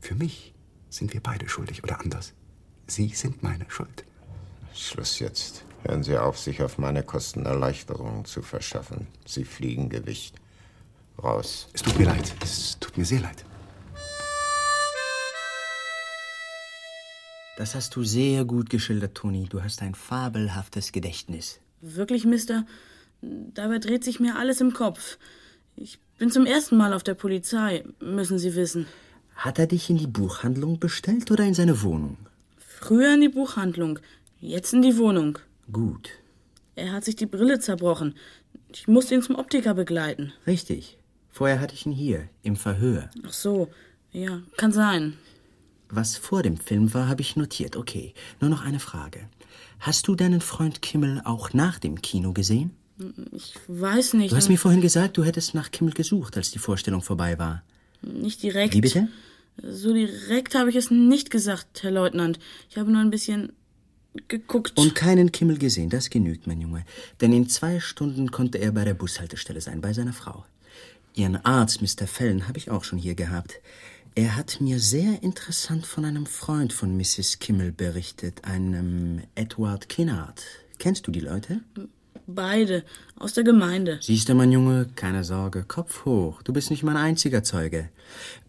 [0.00, 0.54] Für mich
[0.90, 2.32] sind wir beide schuldig oder anders.
[2.86, 4.04] Sie sind meine Schuld.
[4.74, 5.64] Schluss jetzt.
[5.84, 9.06] Hören Sie auf, sich auf meine Kosten Erleichterungen zu verschaffen.
[9.26, 10.36] Sie fliegen Gewicht.
[11.22, 11.68] Raus.
[11.72, 12.34] Es tut mir leid.
[12.42, 13.44] Es tut mir sehr leid.
[17.56, 19.46] Das hast du sehr gut geschildert, Toni.
[19.48, 21.58] Du hast ein fabelhaftes Gedächtnis.
[21.80, 22.66] Wirklich, Mister?
[23.20, 25.18] Dabei dreht sich mir alles im Kopf.
[25.74, 28.86] Ich bin zum ersten Mal auf der Polizei, müssen Sie wissen.
[29.34, 32.16] Hat er dich in die Buchhandlung bestellt oder in seine Wohnung?
[32.58, 33.98] Früher in die Buchhandlung,
[34.40, 35.38] jetzt in die Wohnung.
[35.70, 36.10] Gut.
[36.74, 38.14] Er hat sich die Brille zerbrochen.
[38.72, 40.32] Ich musste ihn zum Optiker begleiten.
[40.46, 40.98] Richtig.
[41.28, 43.10] Vorher hatte ich ihn hier, im Verhör.
[43.24, 43.68] Ach so,
[44.12, 45.14] ja, kann sein.
[45.88, 47.76] Was vor dem Film war, habe ich notiert.
[47.76, 49.28] Okay, nur noch eine Frage.
[49.80, 52.72] Hast du deinen Freund Kimmel auch nach dem Kino gesehen?
[53.32, 54.32] Ich weiß nicht.
[54.32, 57.62] Du hast mir vorhin gesagt, du hättest nach Kimmel gesucht, als die Vorstellung vorbei war.
[58.02, 58.74] Nicht direkt.
[58.74, 59.08] Wie bitte?
[59.62, 62.38] So direkt habe ich es nicht gesagt, Herr Leutnant.
[62.70, 63.52] Ich habe nur ein bisschen
[64.28, 64.76] geguckt.
[64.76, 66.84] Und keinen Kimmel gesehen, das genügt, mein Junge.
[67.20, 70.44] Denn in zwei Stunden konnte er bei der Bushaltestelle sein, bei seiner Frau.
[71.14, 72.06] Ihren Arzt, Mr.
[72.06, 73.60] Fellen, habe ich auch schon hier gehabt.
[74.14, 77.38] Er hat mir sehr interessant von einem Freund von Mrs.
[77.38, 80.42] Kimmel berichtet, einem Edward Kinnard.
[80.78, 81.60] Kennst du die Leute?
[82.26, 82.84] Beide,
[83.16, 83.98] aus der Gemeinde.
[84.02, 86.42] Siehst du, mein Junge, keine Sorge, Kopf hoch.
[86.42, 87.90] Du bist nicht mein einziger Zeuge.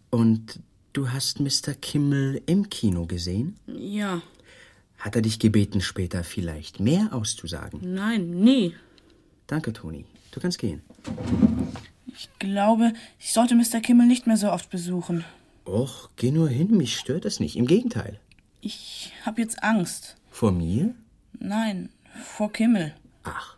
[0.10, 0.60] Und
[0.94, 1.74] du hast Mr.
[1.80, 3.56] Kimmel im Kino gesehen?
[3.68, 4.22] Ja.
[5.00, 7.80] Hat er dich gebeten, später vielleicht mehr auszusagen?
[7.94, 8.76] Nein, nie.
[9.48, 10.06] Danke, Toni.
[10.32, 10.82] Du kannst gehen.
[12.08, 13.80] Ich glaube, ich sollte Mr.
[13.82, 15.24] Kimmel nicht mehr so oft besuchen.
[15.66, 17.56] Och, geh nur hin, mich stört es nicht.
[17.56, 18.20] Im Gegenteil.
[18.62, 20.18] Ich habe jetzt Angst.
[20.30, 20.94] Vor mir?
[21.40, 21.90] Nein,
[22.22, 22.94] vor Kimmel.
[23.24, 23.56] Ach,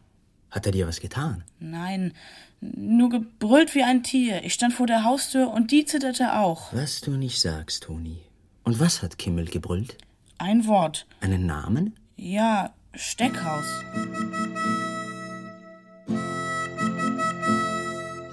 [0.52, 1.44] hat er dir was getan?
[1.60, 2.14] Nein,
[2.60, 4.44] nur gebrüllt wie ein Tier.
[4.44, 6.72] Ich stand vor der Haustür und die zitterte auch.
[6.74, 8.20] Was du nicht sagst, Toni.
[8.64, 9.98] Und was hat Kimmel gebrüllt?
[10.42, 11.06] Ein Wort.
[11.20, 11.96] Einen Namen?
[12.16, 13.64] Ja, Steckhaus.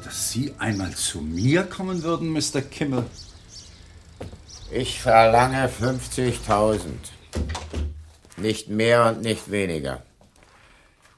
[0.02, 2.62] Dass Sie einmal zu mir kommen würden, Mr.
[2.62, 3.04] Kimmel.
[4.72, 6.80] Ich verlange 50.000.
[8.38, 10.02] Nicht mehr und nicht weniger.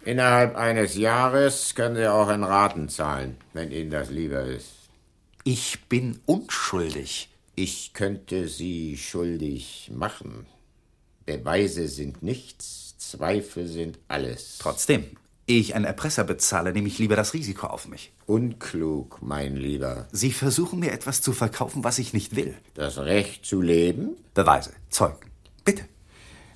[0.05, 4.72] Innerhalb eines Jahres können Sie auch in Raten zahlen, wenn Ihnen das lieber ist.
[5.44, 7.29] Ich bin unschuldig.
[7.55, 10.46] Ich könnte Sie schuldig machen.
[11.26, 14.59] Beweise sind nichts, Zweifel sind alles.
[14.59, 15.04] Trotzdem,
[15.46, 18.12] ehe ich einen Erpresser bezahle, nehme ich lieber das Risiko auf mich.
[18.26, 20.06] Unklug, mein Lieber.
[20.12, 22.54] Sie versuchen mir etwas zu verkaufen, was ich nicht will.
[22.74, 24.16] Das Recht zu leben?
[24.35, 25.30] Beweise, Zeugen.
[25.64, 25.85] Bitte.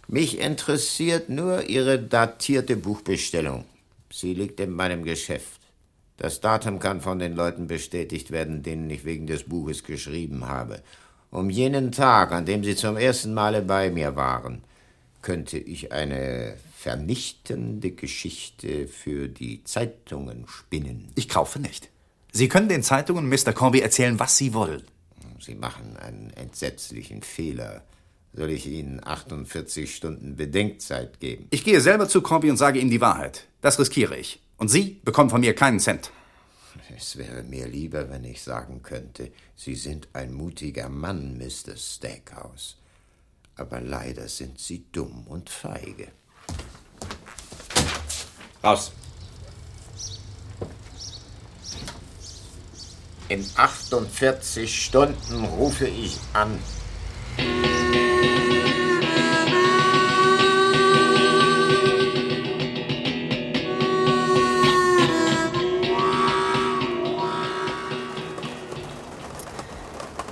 [0.06, 3.64] Mich interessiert nur Ihre datierte Buchbestellung.
[4.12, 5.60] Sie liegt in meinem Geschäft.
[6.16, 10.82] Das Datum kann von den Leuten bestätigt werden, denen ich wegen des Buches geschrieben habe.
[11.34, 14.62] Um jenen Tag, an dem Sie zum ersten Male bei mir waren,
[15.20, 21.08] könnte ich eine vernichtende Geschichte für die Zeitungen spinnen.
[21.16, 21.88] Ich kaufe nicht.
[22.30, 23.52] Sie können den Zeitungen Mr.
[23.52, 24.84] Corby erzählen, was Sie wollen.
[25.40, 27.82] Sie machen einen entsetzlichen Fehler.
[28.32, 31.48] Soll ich Ihnen 48 Stunden Bedenkzeit geben?
[31.50, 33.48] Ich gehe selber zu Corby und sage ihm die Wahrheit.
[33.60, 34.38] Das riskiere ich.
[34.56, 36.12] Und Sie bekommen von mir keinen Cent.
[36.96, 41.76] Es wäre mir lieber, wenn ich sagen könnte, Sie sind ein mutiger Mann, Mr.
[41.76, 42.76] Stackhouse.
[43.56, 46.08] Aber leider sind Sie dumm und feige.
[48.62, 48.92] Raus.
[53.28, 56.58] In 48 Stunden rufe ich an.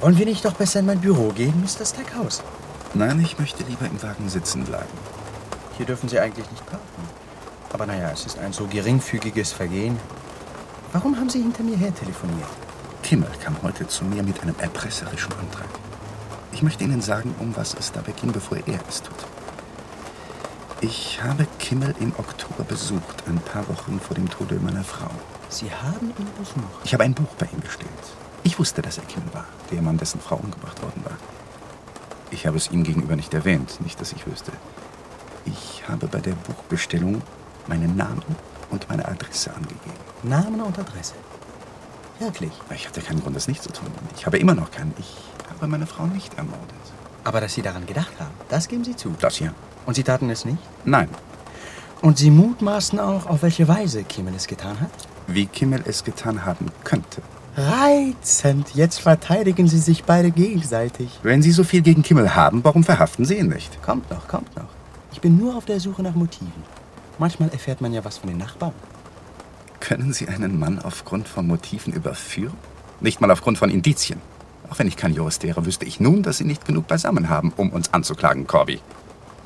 [0.03, 1.87] Wollen wir nicht doch besser in mein Büro gehen, Mr.
[1.87, 2.43] Stackhouse?
[2.93, 4.99] Nein, ich möchte lieber im Wagen sitzen bleiben.
[5.77, 7.05] Hier dürfen Sie eigentlich nicht parken.
[7.73, 9.97] Aber naja, es ist ein so geringfügiges Vergehen.
[10.93, 12.49] Warum haben Sie hinter mir her telefoniert?
[13.05, 15.69] Kimmel kam heute zu mir mit einem erpresserischen Antrag.
[16.51, 19.15] Ich möchte Ihnen sagen, um was es dabei ging, bevor er es tut.
[20.81, 25.13] Ich habe Kimmel im Oktober besucht, ein paar Wochen vor dem Tode meiner Frau.
[25.49, 26.83] Sie haben ihn besucht?
[26.83, 27.89] Ich habe ein Buch bei ihm bestellt.
[28.45, 31.17] Ich wusste, dass er Kimmel war, der Mann, dessen Frau umgebracht worden war.
[32.31, 34.53] Ich habe es ihm gegenüber nicht erwähnt, nicht, dass ich wüsste.
[35.45, 37.23] Ich habe bei der Buchbestellung
[37.67, 38.23] meinen Namen
[38.71, 39.97] und meine Adresse angegeben.
[40.23, 41.15] Namen und Adresse?
[42.19, 42.53] Wirklich?
[42.75, 43.89] Ich hatte keinen Grund, das nicht zu tun.
[44.17, 44.95] Ich habe immer noch keinen.
[44.99, 45.17] Ich
[45.51, 46.63] habe meine Frau nicht ermordet.
[47.25, 49.15] Aber dass Sie daran gedacht haben, das geben Sie zu.
[49.21, 49.53] Das ja.
[49.87, 50.59] Und Sie taten es nicht?
[50.85, 51.09] Nein.
[52.01, 54.91] Und Sie mutmaßen auch, auf welche Weise Kimmel es getan hat?
[55.27, 57.23] Wie Kimmel es getan haben könnte.
[57.57, 58.75] Reizend.
[58.75, 61.21] Jetzt verteidigen Sie sich beide gegenseitig.
[61.23, 63.83] Wenn Sie so viel gegen Kimmel haben, warum verhaften Sie ihn nicht?
[63.83, 64.69] Kommt noch, kommt noch.
[65.13, 66.63] Ich bin nur auf der Suche nach Motiven.
[67.19, 68.73] Manchmal erfährt man ja was von den Nachbarn.
[69.81, 72.57] Können Sie einen Mann aufgrund von Motiven überführen?
[73.01, 74.21] Nicht mal aufgrund von Indizien.
[74.71, 77.53] Auch wenn ich kein Jurist wäre, wüsste ich nun, dass Sie nicht genug beisammen haben,
[77.57, 78.81] um uns anzuklagen, Corby.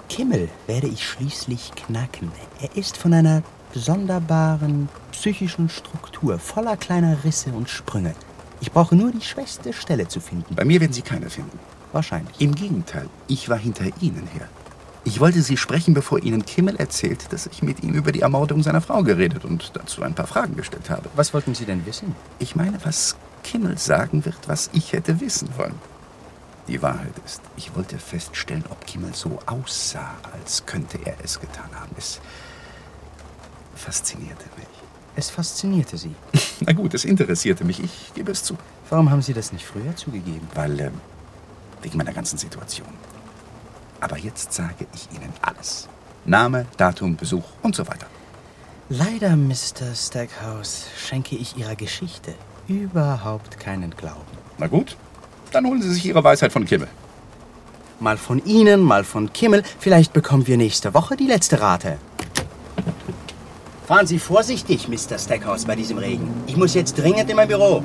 [0.09, 2.31] Kimmel werde ich schließlich knacken.
[2.61, 3.43] Er ist von einer
[3.75, 8.15] sonderbaren psychischen Struktur, voller kleiner Risse und Sprünge.
[8.61, 10.55] Ich brauche nur die schwächste Stelle zu finden.
[10.55, 11.59] Bei mir werden Sie keine finden.
[11.93, 12.41] Wahrscheinlich.
[12.41, 14.49] Im Gegenteil, ich war hinter Ihnen her.
[15.05, 18.63] Ich wollte Sie sprechen, bevor Ihnen Kimmel erzählt, dass ich mit ihm über die Ermordung
[18.63, 21.09] seiner Frau geredet und dazu ein paar Fragen gestellt habe.
[21.15, 22.17] Was wollten Sie denn wissen?
[22.41, 25.77] Ich meine, was Kimmel sagen wird, was ich hätte wissen wollen.
[26.67, 31.71] Die Wahrheit ist, ich wollte feststellen, ob Kimmel so aussah, als könnte er es getan
[31.79, 31.93] haben.
[31.97, 32.21] Es
[33.77, 34.67] faszinierte mich.
[35.15, 36.15] Es faszinierte Sie.
[36.61, 38.57] Na gut, es interessierte mich, ich gebe es zu.
[38.91, 40.47] Warum haben Sie das nicht früher zugegeben?
[40.55, 40.91] Weil, äh,
[41.83, 42.89] wegen meiner ganzen Situation.
[44.01, 45.89] Aber jetzt sage ich Ihnen alles.
[46.25, 48.07] Name, Datum, Besuch und so weiter.
[48.89, 49.95] Leider, Mr.
[49.95, 52.35] Stackhouse, schenke ich Ihrer Geschichte
[52.69, 54.21] überhaupt keinen Glauben.
[54.59, 54.97] Na gut,
[55.53, 56.89] dann holen Sie sich Ihre Weisheit von Kimmel.
[57.99, 59.63] Mal von Ihnen, mal von Kimmel.
[59.79, 61.99] Vielleicht bekommen wir nächste Woche die letzte Rate.
[63.87, 65.17] Fahren Sie vorsichtig, Mr.
[65.17, 66.29] Stackhouse, bei diesem Regen.
[66.49, 67.85] Ich muss jetzt dringend in mein Büro.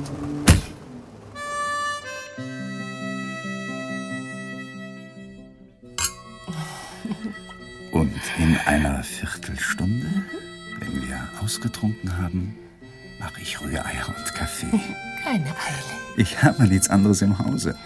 [7.92, 10.24] Und in einer Viertelstunde,
[10.80, 12.56] wenn wir ausgetrunken haben,
[13.20, 14.66] mache ich Rühreier und Kaffee.
[15.22, 15.54] Keine Eile.
[16.16, 17.76] Ich habe nichts anderes im Hause.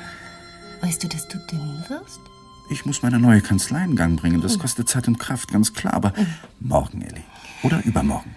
[0.80, 2.20] Weißt du, dass du dünn wirst?
[2.70, 4.40] Ich muss meine neue Kanzlei in Gang bringen.
[4.40, 5.92] Das kostet Zeit und Kraft, ganz klar.
[5.92, 6.14] Aber
[6.60, 7.22] morgen, Ellie.
[7.62, 8.34] Oder übermorgen.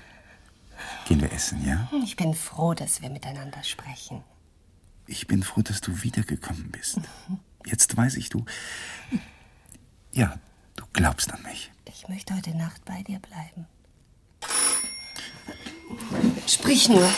[1.06, 1.90] Gehen wir essen, ja?
[2.04, 4.24] Ich bin froh, dass wir miteinander sprechen.
[5.08, 7.00] Ich bin froh, dass du wiedergekommen bist.
[7.66, 8.46] Jetzt weiß ich, du.
[10.12, 10.40] Ja,
[10.76, 11.72] du glaubst an mich.
[11.86, 13.68] Ich möchte heute Nacht bei dir bleiben.
[16.48, 17.10] Sprich nur.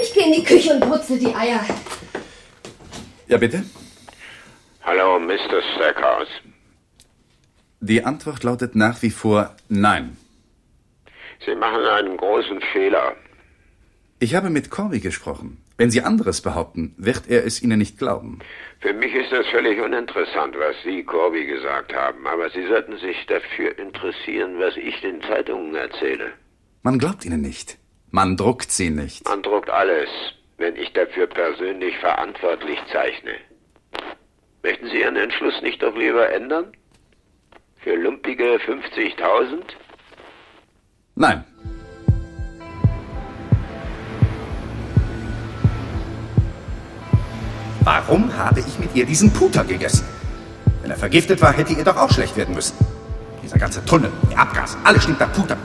[0.00, 1.64] Ich gehe in die Küche und putze die Eier.
[3.26, 3.64] Ja, bitte?
[4.82, 5.60] Hallo, Mr.
[5.74, 6.28] Stackhouse.
[7.80, 10.16] Die Antwort lautet nach wie vor Nein.
[11.44, 13.14] Sie machen einen großen Fehler.
[14.18, 15.62] Ich habe mit Corby gesprochen.
[15.76, 18.38] Wenn Sie anderes behaupten, wird er es Ihnen nicht glauben.
[18.80, 22.26] Für mich ist das völlig uninteressant, was Sie, Corby, gesagt haben.
[22.26, 26.32] Aber Sie sollten sich dafür interessieren, was ich den Zeitungen erzähle.
[26.82, 27.76] Man glaubt Ihnen nicht.
[28.10, 29.28] Man druckt Sie nicht.
[29.28, 30.08] Man druckt alles,
[30.56, 33.34] wenn ich dafür persönlich verantwortlich zeichne.
[34.62, 36.72] Möchten Sie Ihren Entschluss nicht doch lieber ändern?
[37.82, 39.62] Für lumpige 50.000?
[41.18, 41.42] Nein.
[47.80, 50.04] Warum habe ich mit ihr diesen Puter gegessen?
[50.82, 52.76] Wenn er vergiftet war, hätte ihr doch auch schlecht werden müssen.
[53.42, 55.56] Dieser ganze Tunnel, der Abgas, alles stinkt nach Puter.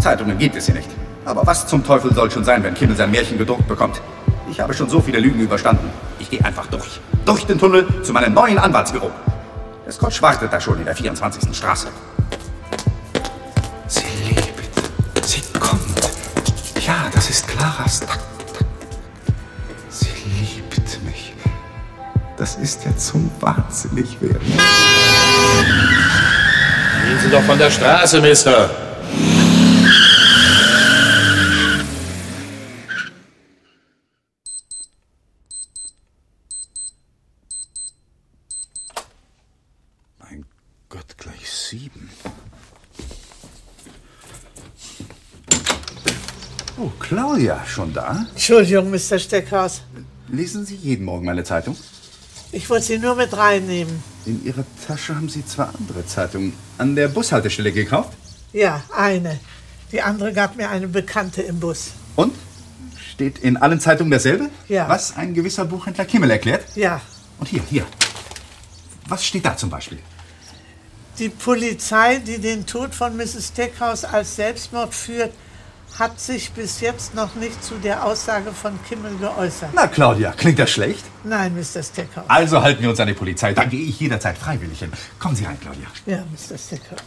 [0.00, 0.90] Zeitungen gibt es hier nicht.
[1.24, 4.02] Aber was zum Teufel soll schon sein, wenn Kimmel sein Märchen gedruckt bekommt?
[4.50, 5.88] Ich habe schon so viele Lügen überstanden.
[6.18, 7.00] Ich gehe einfach durch.
[7.24, 9.12] Durch den Tunnel zu meinem neuen Anwaltsbüro.
[9.86, 11.56] Der Scotch wartet da schon in der 24.
[11.56, 11.86] Straße.
[17.84, 18.24] Takt.
[19.90, 20.08] Sie
[20.40, 21.34] liebt mich.
[22.36, 24.40] Das ist ja zum Wahnsinnigwerden.
[27.04, 28.70] Gehen Sie doch von der Straße, Mister.
[40.18, 40.46] Mein
[40.88, 42.10] Gott, gleich sieben.
[46.76, 46.90] Oh,
[47.44, 48.26] Claudia, schon da?
[48.32, 49.18] Entschuldigung, Mr.
[49.18, 49.82] Steckhaus.
[50.28, 51.76] Lesen Sie jeden Morgen meine Zeitung?
[52.52, 54.02] Ich wollte sie nur mit reinnehmen.
[54.24, 58.12] In Ihrer Tasche haben Sie zwei andere Zeitungen an der Bushaltestelle gekauft?
[58.54, 59.38] Ja, eine.
[59.92, 61.90] Die andere gab mir eine Bekannte im Bus.
[62.16, 62.34] Und?
[63.12, 64.48] Steht in allen Zeitungen dasselbe?
[64.68, 64.88] Ja.
[64.88, 66.64] Was ein gewisser Buchhändler Kimmel erklärt?
[66.74, 67.02] Ja.
[67.38, 67.84] Und hier, hier.
[69.06, 69.98] Was steht da zum Beispiel?
[71.18, 73.48] Die Polizei, die den Tod von Mrs.
[73.48, 75.32] Steckhaus als Selbstmord führt,
[75.98, 79.70] hat sich bis jetzt noch nicht zu der Aussage von Kimmel geäußert.
[79.74, 81.04] Na, Claudia, klingt das schlecht?
[81.22, 81.82] Nein, Mr.
[81.82, 82.24] Steckhaus.
[82.28, 83.52] Also halten wir uns an die Polizei.
[83.52, 84.92] Da gehe ich jederzeit freiwillig hin.
[85.20, 85.86] Kommen Sie rein, Claudia.
[86.06, 86.58] Ja, Mr.
[86.58, 86.98] Steckhaus.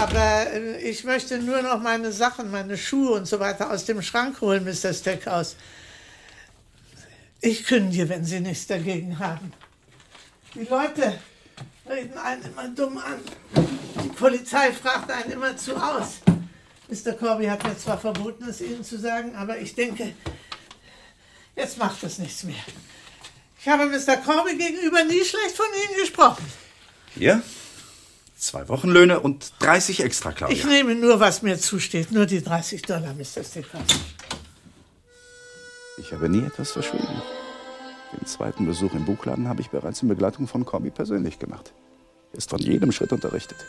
[0.00, 4.02] Aber äh, ich möchte nur noch meine Sachen, meine Schuhe und so weiter aus dem
[4.02, 4.92] Schrank holen, Mr.
[4.92, 5.56] Steckhaus.
[7.40, 9.52] Ich kündige, wenn Sie nichts dagegen haben.
[10.54, 11.18] Die Leute
[11.88, 13.20] reden einen immer dumm an.
[14.04, 16.20] Die Polizei fragt einen immer zu aus.
[16.92, 17.14] Mr.
[17.14, 20.12] Corby hat mir zwar verboten, es Ihnen zu sagen, aber ich denke,
[21.56, 22.62] jetzt macht es nichts mehr.
[23.58, 24.18] Ich habe Mr.
[24.18, 26.44] Corby gegenüber nie schlecht von Ihnen gesprochen.
[27.14, 27.42] Hier.
[28.36, 30.54] Zwei Wochenlöhne und 30 extra, Claudia.
[30.54, 32.12] Ich nehme nur, was mir zusteht.
[32.12, 33.42] Nur die 30 Dollar, Mr.
[33.42, 33.86] Steckhaus.
[35.96, 37.22] Ich habe nie etwas verschwiegen.
[38.12, 41.72] Den zweiten Besuch im Buchladen habe ich bereits in Begleitung von Corby persönlich gemacht.
[42.32, 43.64] Er ist von jedem Schritt unterrichtet.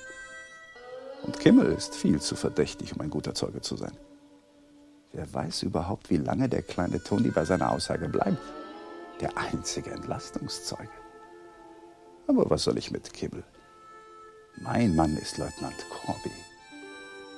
[1.23, 3.97] Und Kimmel ist viel zu verdächtig, um ein guter Zeuge zu sein.
[5.13, 8.39] Wer weiß überhaupt, wie lange der kleine Tony bei seiner Aussage bleibt?
[9.21, 10.89] Der einzige Entlastungszeuge.
[12.27, 13.43] Aber was soll ich mit Kimmel?
[14.62, 16.31] Mein Mann ist Leutnant Corby.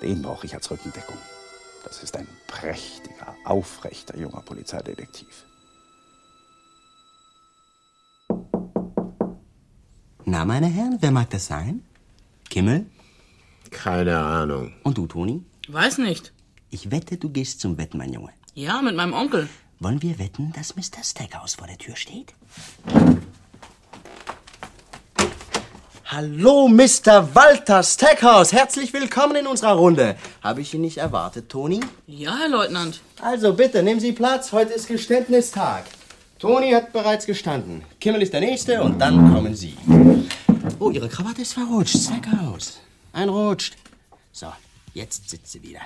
[0.01, 1.17] Den brauche ich als Rückendeckung.
[1.83, 5.45] Das ist ein prächtiger, aufrechter junger Polizeidetektiv.
[10.25, 11.85] Na, meine Herren, wer mag das sein?
[12.49, 12.85] Kimmel?
[13.71, 14.73] Keine Ahnung.
[14.83, 15.43] Und du, Toni?
[15.67, 16.31] Weiß nicht.
[16.69, 18.29] Ich wette, du gehst zum Wetten, mein Junge.
[18.53, 19.47] Ja, mit meinem Onkel.
[19.79, 21.03] Wollen wir wetten, dass Mr.
[21.03, 22.33] Stackhouse vor der Tür steht?
[26.05, 27.33] Hallo, Mr.
[27.35, 28.53] Walter Stackhouse.
[28.53, 30.15] Herzlich willkommen in unserer Runde.
[30.41, 31.81] Habe ich ihn nicht erwartet, Toni?
[32.07, 33.01] Ja, Herr Leutnant.
[33.21, 34.51] Also bitte, nehmen Sie Platz.
[34.51, 35.85] Heute ist Geständnistag.
[36.39, 37.81] Toni hat bereits gestanden.
[37.99, 39.75] Kimmel ist der Nächste und dann kommen Sie.
[40.79, 41.97] Oh, Ihre Krawatte ist verrutscht.
[41.97, 42.79] Stackhouse.
[43.15, 43.77] Einrutscht.
[44.33, 44.51] So,
[44.93, 45.79] jetzt sitzt sie wieder.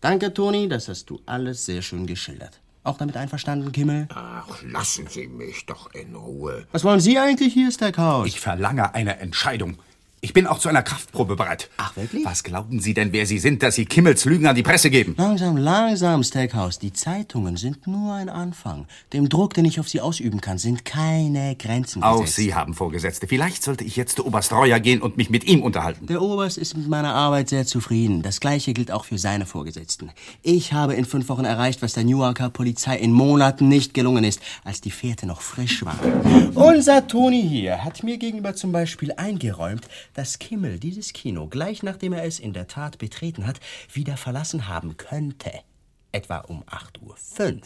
[0.00, 2.60] Danke, Toni, das hast du alles sehr schön geschildert.
[2.84, 4.06] Auch damit einverstanden, Kimmel?
[4.14, 6.66] Ach, lassen Sie mich doch in Ruhe.
[6.70, 8.28] Was wollen Sie eigentlich hier, Stackhouse?
[8.28, 9.78] Ich verlange eine Entscheidung.
[10.24, 11.68] Ich bin auch zu einer Kraftprobe bereit.
[11.76, 12.24] Ach, wirklich?
[12.24, 15.14] Was glauben Sie denn, wer Sie sind, dass Sie Kimmels Lügen an die Presse geben?
[15.18, 16.78] Langsam, langsam, Stackhouse.
[16.78, 18.86] Die Zeitungen sind nur ein Anfang.
[19.12, 22.36] Dem Druck, den ich auf Sie ausüben kann, sind keine Grenzen Auch gesetzt.
[22.36, 23.28] Sie haben Vorgesetzte.
[23.28, 26.06] Vielleicht sollte ich jetzt zu Oberst Reuer gehen und mich mit ihm unterhalten.
[26.06, 28.22] Der Oberst ist mit meiner Arbeit sehr zufrieden.
[28.22, 30.10] Das Gleiche gilt auch für seine Vorgesetzten.
[30.42, 34.40] Ich habe in fünf Wochen erreicht, was der Newarker Polizei in Monaten nicht gelungen ist,
[34.64, 35.98] als die Fährte noch frisch war.
[36.54, 42.12] Unser Toni hier hat mir gegenüber zum Beispiel eingeräumt, dass Kimmel dieses Kino gleich nachdem
[42.12, 43.60] er es in der Tat betreten hat,
[43.92, 45.50] wieder verlassen haben könnte.
[46.12, 47.60] Etwa um 8.05 Uhr.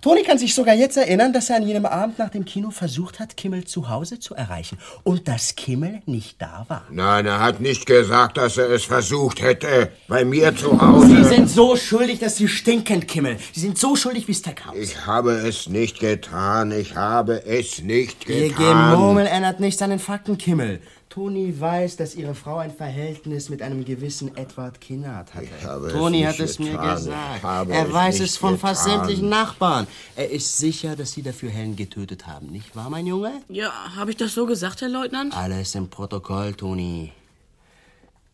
[0.00, 3.20] Toni kann sich sogar jetzt erinnern, dass er an jenem Abend nach dem Kino versucht
[3.20, 6.86] hat, Kimmel zu Hause zu erreichen und dass Kimmel nicht da war.
[6.90, 9.92] Nein, er hat nicht gesagt, dass er es versucht hätte.
[10.08, 11.08] Bei mir zu Hause.
[11.08, 13.36] Sie sind so schuldig, dass Sie stinken, Kimmel.
[13.52, 14.76] Sie sind so schuldig wie Stackhouse.
[14.76, 16.72] Ich habe es nicht getan.
[16.72, 18.92] Ich habe es nicht Ihr getan.
[18.92, 20.80] Gemurmel ändert nichts an den Fakten, Kimmel.
[21.12, 25.46] Toni weiß, dass Ihre Frau ein Verhältnis mit einem gewissen Edward Kinnard hatte.
[25.62, 26.94] habe es Toni hat es mir getan.
[26.94, 27.36] gesagt.
[27.36, 29.00] Ich habe er weiß es von fast getan.
[29.00, 29.86] sämtlichen Nachbarn.
[30.16, 33.30] Er ist sicher, dass Sie dafür Helen getötet haben, nicht wahr, mein Junge?
[33.50, 35.36] Ja, habe ich das so gesagt, Herr Leutnant?
[35.36, 37.12] Alles im Protokoll, Toni.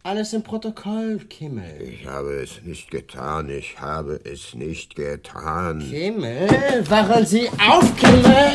[0.04, 1.82] Alles im Protokoll, Kimmel.
[1.82, 3.50] Ich habe es nicht getan.
[3.50, 5.80] Ich habe es nicht getan.
[5.80, 6.48] Kimmel,
[6.88, 8.54] wachen Sie auf, Kimmel!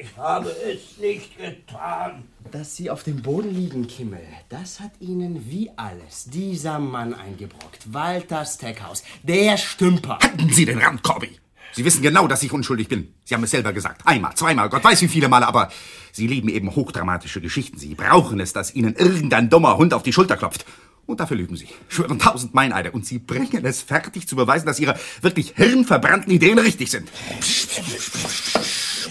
[0.00, 2.24] Ich habe es nicht getan.
[2.50, 7.92] Dass Sie auf dem Boden liegen, Kimmel, das hat Ihnen wie alles dieser Mann eingebrockt.
[7.92, 10.18] Walter Stackhouse, der Stümper.
[10.22, 11.30] Halten Sie den Rand, Corby!
[11.72, 13.14] Sie wissen genau, dass ich unschuldig bin.
[13.24, 14.02] Sie haben es selber gesagt.
[14.06, 15.70] Einmal, zweimal, Gott weiß wie viele Male, aber
[16.12, 17.78] Sie lieben eben hochdramatische Geschichten.
[17.78, 20.64] Sie brauchen es, dass Ihnen irgendein dummer Hund auf die Schulter klopft.
[21.06, 21.68] Und dafür lügen Sie.
[21.88, 22.90] Schwören tausend Meineide.
[22.90, 27.08] Und Sie bringen es fertig zu beweisen, dass Ihre wirklich hirnverbrannten Ideen richtig sind.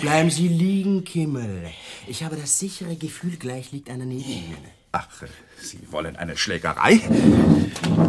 [0.02, 1.72] Bleiben Sie liegen, Kimmel.
[2.08, 4.58] Ich habe das sichere Gefühl, gleich liegt einer neben Ihnen.
[4.92, 5.08] Ach,
[5.62, 7.02] Sie wollen eine Schlägerei?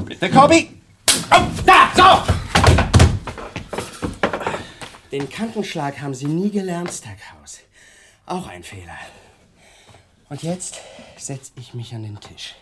[0.05, 0.68] Bitte, Corby!
[1.30, 2.32] Oh, da, so!
[5.12, 7.61] Den Kantenschlag haben Sie nie gelernt, Stackhouse.
[8.26, 8.99] Auch ein Fehler.
[10.28, 10.80] Und jetzt
[11.16, 12.57] setze ich mich an den Tisch.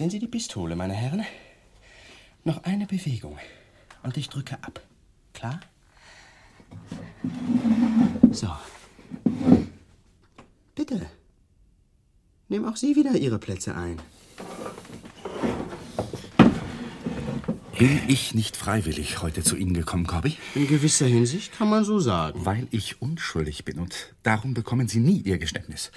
[0.00, 1.26] Sehen Sie die Pistole, meine Herren?
[2.42, 3.36] Noch eine Bewegung.
[4.02, 4.80] Und ich drücke ab.
[5.34, 5.60] Klar?
[8.30, 8.48] So.
[10.74, 11.06] Bitte.
[12.48, 14.00] Nehmen auch Sie wieder Ihre Plätze ein.
[17.78, 20.38] Bin ich nicht freiwillig heute zu Ihnen gekommen, Corby?
[20.54, 22.46] In gewisser Hinsicht kann man so sagen.
[22.46, 25.92] Weil ich unschuldig bin und darum bekommen Sie nie Ihr Geständnis.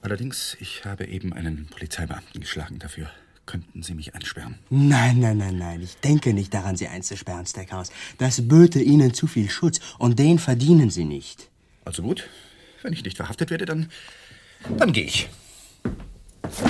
[0.00, 2.78] Allerdings, ich habe eben einen Polizeibeamten geschlagen.
[2.78, 3.10] Dafür
[3.46, 4.58] könnten Sie mich einsperren.
[4.70, 5.82] Nein, nein, nein, nein.
[5.82, 7.90] Ich denke nicht daran, Sie einzusperren, Stackhouse.
[8.18, 11.50] Das böte Ihnen zu viel Schutz und den verdienen Sie nicht.
[11.84, 12.28] Also gut,
[12.82, 13.90] wenn ich nicht verhaftet werde, dann,
[14.76, 15.28] dann gehe ich.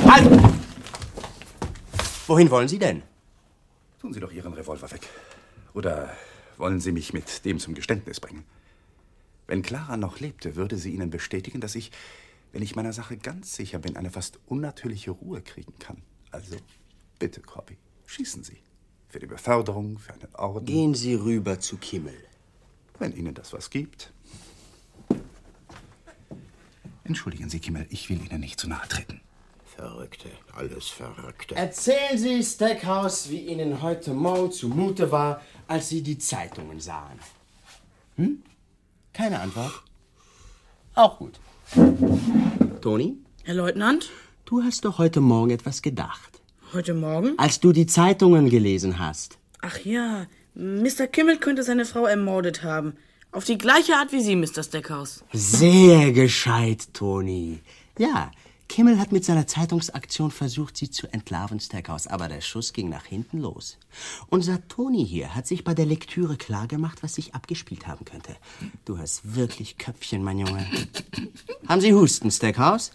[0.04, 0.28] Halt!
[2.26, 3.02] Wohin wollen Sie denn?
[4.00, 5.08] Tun Sie doch Ihren Revolver weg.
[5.74, 6.14] Oder
[6.56, 8.44] wollen Sie mich mit dem zum Geständnis bringen?
[9.48, 11.90] Wenn Clara noch lebte, würde sie Ihnen bestätigen, dass ich,
[12.52, 16.02] wenn ich meiner Sache ganz sicher bin, eine fast unnatürliche Ruhe kriegen kann.
[16.30, 16.56] Also,
[17.18, 17.76] bitte, Corby,
[18.06, 18.58] schießen Sie.
[19.08, 20.66] Für die Beförderung, für einen Orden.
[20.66, 22.14] Gehen Sie rüber zu Kimmel.
[22.98, 24.12] Wenn Ihnen das was gibt.
[27.04, 29.22] Entschuldigen Sie, Kimmel, ich will Ihnen nicht zu nahe treten.
[29.64, 31.54] Verrückte, alles Verrückte.
[31.54, 37.18] Erzählen Sie, Stackhouse, wie Ihnen heute Morgen zumute war, als Sie die Zeitungen sahen.
[38.16, 38.42] Hm?
[39.12, 39.72] Keine Antwort?
[40.94, 41.38] Auch gut.
[42.80, 43.16] Toni?
[43.44, 44.10] Herr Leutnant?
[44.44, 46.40] Du hast doch heute Morgen etwas gedacht.
[46.72, 47.34] Heute Morgen?
[47.38, 49.38] Als du die Zeitungen gelesen hast.
[49.60, 51.06] Ach ja, Mr.
[51.06, 52.94] Kimmel könnte seine Frau ermordet haben.
[53.32, 54.62] Auf die gleiche Art wie Sie, Mr.
[54.62, 55.24] Stackhouse.
[55.32, 57.60] Sehr gescheit, Toni.
[57.98, 58.30] Ja,
[58.68, 63.06] Kimmel hat mit seiner Zeitungsaktion versucht, sie zu entlarven, Stackhouse, aber der Schuss ging nach
[63.06, 63.78] hinten los.
[64.28, 68.36] Unser Toni hier hat sich bei der Lektüre klargemacht, was sich abgespielt haben könnte.
[68.84, 70.66] Du hast wirklich Köpfchen, mein Junge.
[71.66, 72.92] haben Sie Husten, Stackhouse?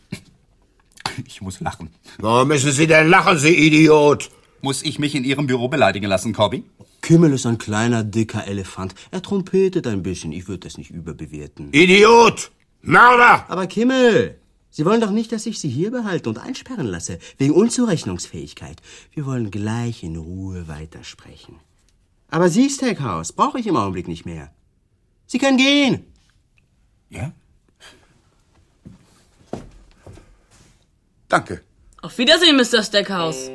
[1.27, 1.89] Ich muss lachen.
[2.19, 4.29] Warum müssen Sie denn lachen, Sie Idiot?
[4.61, 6.63] Muss ich mich in Ihrem Büro beleidigen lassen, Corby?
[7.01, 8.95] Kimmel ist ein kleiner, dicker Elefant.
[9.11, 10.31] Er trompetet ein bisschen.
[10.31, 11.73] Ich würde das nicht überbewerten.
[11.73, 12.51] Idiot!
[12.81, 13.45] Mörder!
[13.49, 14.39] Aber Kimmel,
[14.75, 18.81] Sie wollen doch nicht, dass ich Sie hier behalte und einsperren lasse, wegen Unzurechnungsfähigkeit.
[19.11, 21.59] Wir wollen gleich in Ruhe weitersprechen.
[22.31, 24.51] Aber Sie, Stackhouse, brauche ich im Augenblick nicht mehr.
[25.27, 26.11] Sie können gehen.
[27.11, 27.31] Ja?
[31.29, 31.61] Danke.
[32.01, 32.81] Auf Wiedersehen, Mr.
[32.81, 33.51] Stackhouse.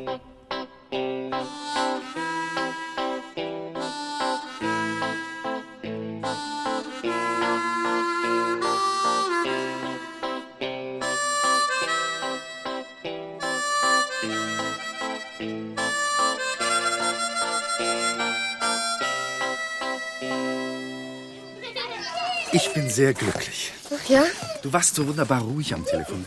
[22.58, 23.72] Ich bin sehr glücklich.
[23.94, 24.24] Ach ja?
[24.62, 26.26] Du warst so wunderbar ruhig am Telefon.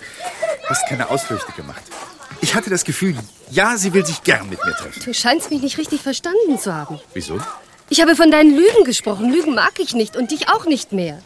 [0.66, 1.84] Hast keine Ausflüchte gemacht.
[2.40, 3.18] Ich hatte das Gefühl,
[3.50, 5.02] ja, sie will sich gern mit mir treffen.
[5.04, 7.02] Du scheinst mich nicht richtig verstanden zu haben.
[7.14, 7.38] Wieso?
[7.90, 9.30] Ich habe von deinen Lügen gesprochen.
[9.30, 11.22] Lügen mag ich nicht und dich auch nicht mehr.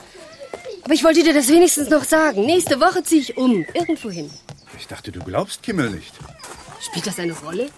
[0.84, 2.44] Aber ich wollte dir das wenigstens noch sagen.
[2.44, 3.64] Nächste Woche ziehe ich um.
[3.76, 4.32] Irgendwohin.
[4.80, 6.14] Ich dachte, du glaubst Kimmel nicht.
[6.82, 7.70] Spielt das eine Rolle?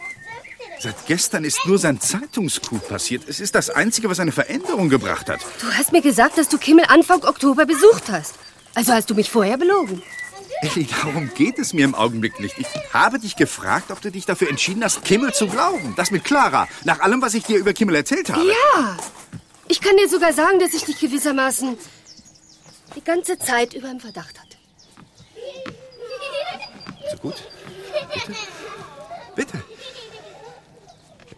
[0.79, 3.23] Seit gestern ist nur sein Zeitungscoup passiert.
[3.27, 5.39] Es ist das Einzige, was eine Veränderung gebracht hat.
[5.59, 8.35] Du hast mir gesagt, dass du Kimmel Anfang Oktober besucht hast.
[8.75, 10.03] Also hast du mich vorher belogen.
[10.61, 12.57] Ellie, darum geht es mir im Augenblick nicht.
[12.57, 15.93] Ich habe dich gefragt, ob du dich dafür entschieden hast, Kimmel zu glauben.
[15.95, 16.67] Das mit Clara.
[16.83, 18.47] Nach allem, was ich dir über Kimmel erzählt habe.
[18.47, 18.97] Ja!
[19.67, 21.77] Ich kann dir sogar sagen, dass ich dich gewissermaßen
[22.95, 24.57] die ganze Zeit über im Verdacht hatte.
[27.11, 27.35] So gut.
[28.13, 28.35] Bitte.
[29.35, 29.63] Bitte.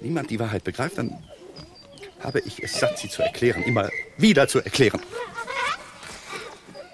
[0.01, 1.23] Niemand die Wahrheit begreift, dann
[2.19, 3.63] habe ich es satt, sie zu erklären.
[3.63, 5.01] Immer wieder zu erklären.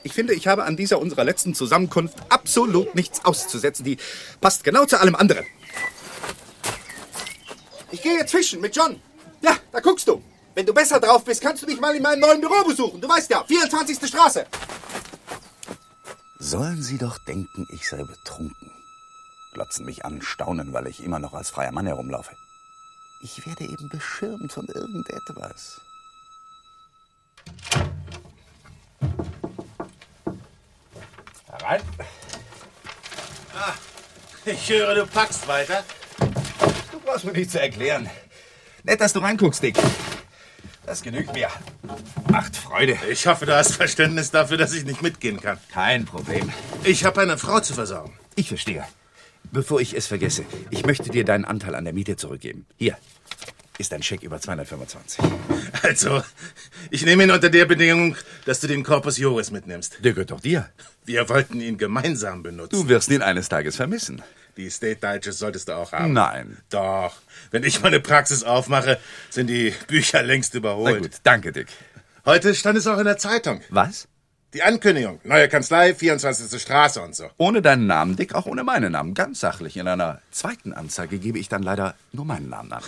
[0.03, 3.84] Ich finde, ich habe an dieser unserer letzten Zusammenkunft absolut nichts auszusetzen.
[3.84, 3.97] Die
[4.39, 5.45] passt genau zu allem anderen.
[7.91, 9.01] Ich gehe jetzt fischen mit John.
[9.41, 10.22] Ja, da guckst du.
[10.53, 13.01] Wenn du besser drauf bist, kannst du mich mal in meinem neuen Büro besuchen.
[13.01, 14.08] Du weißt ja, 24.
[14.08, 14.45] Straße.
[16.38, 18.72] Sollen sie doch denken, ich sei betrunken.
[19.53, 22.36] Glotzen mich an, staunen, weil ich immer noch als freier Mann herumlaufe
[23.22, 25.82] ich werde eben beschirmt von irgendetwas.
[31.47, 31.82] Herein.
[33.57, 33.74] Ah,
[34.45, 35.84] ich höre, du packst weiter.
[36.91, 38.09] Du brauchst mir nicht zu erklären.
[38.84, 39.78] Nett, dass du reinguckst, Dick.
[40.86, 41.49] Das genügt mir.
[42.30, 42.97] Macht Freude.
[43.09, 45.57] Ich hoffe, du hast Verständnis dafür, dass ich nicht mitgehen kann.
[45.72, 46.51] Kein Problem.
[46.84, 48.13] Ich habe eine Frau zu versorgen.
[48.36, 48.86] Ich verstehe.
[49.56, 52.66] Bevor ich es vergesse, ich möchte dir deinen Anteil an der Miete zurückgeben.
[52.76, 52.97] Hier
[53.78, 55.24] ist ein Scheck über 225.
[55.82, 56.22] Also,
[56.91, 60.03] ich nehme ihn unter der Bedingung, dass du den Corpus Juris mitnimmst.
[60.03, 60.70] Der gehört doch dir.
[61.06, 62.76] Wir wollten ihn gemeinsam benutzen.
[62.76, 64.22] Du wirst ihn eines Tages vermissen.
[64.58, 66.12] Die State Digest solltest du auch haben.
[66.12, 66.58] Nein.
[66.70, 67.16] Doch.
[67.51, 68.99] Wenn ich meine Praxis aufmache,
[69.30, 70.95] sind die Bücher längst überholt.
[70.95, 71.68] Na gut, danke, Dick.
[72.26, 73.62] Heute stand es auch in der Zeitung.
[73.70, 74.10] Was?
[74.56, 75.20] Die Ankündigung.
[75.26, 76.62] Neue Kanzlei, 24.
[76.62, 77.30] Straße und so.
[77.36, 79.14] Ohne deinen Namen, Dick, auch ohne meinen Namen.
[79.14, 79.76] Ganz sachlich.
[79.76, 82.84] In einer zweiten Anzeige gebe ich dann leider nur meinen Namen an.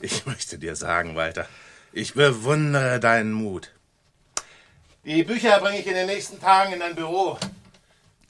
[0.00, 1.46] Ich möchte dir sagen, Walter,
[1.92, 3.70] ich bewundere deinen Mut.
[5.04, 7.38] Die Bücher bringe ich in den nächsten Tagen in dein Büro.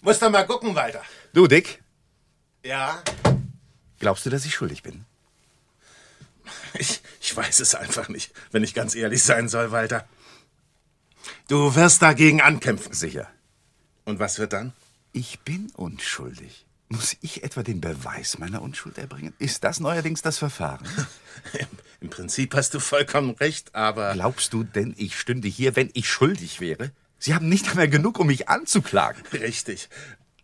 [0.01, 1.03] Musst doch mal gucken, Walter.
[1.33, 1.81] Du, Dick,
[2.65, 3.01] Ja?
[4.01, 5.05] glaubst du, dass ich schuldig bin?
[6.75, 10.05] Ich, ich weiß es einfach nicht, wenn ich ganz ehrlich sein soll, Walter.
[11.49, 12.93] Du wirst dagegen ankämpfen.
[12.93, 13.29] Sicher.
[14.05, 14.73] Und was wird dann?
[15.13, 16.67] Ich bin unschuldig.
[16.89, 19.33] Muss ich etwa den Beweis meiner Unschuld erbringen?
[19.39, 20.87] Ist das neuerdings das Verfahren?
[22.01, 24.13] Im, Prinzip hast du vollkommen recht, aber.
[24.13, 26.91] Glaubst du denn, ich stünde hier, wenn ich schuldig wäre?
[27.19, 29.23] Sie haben nicht einmal genug, um mich anzuklagen.
[29.33, 29.89] Richtig.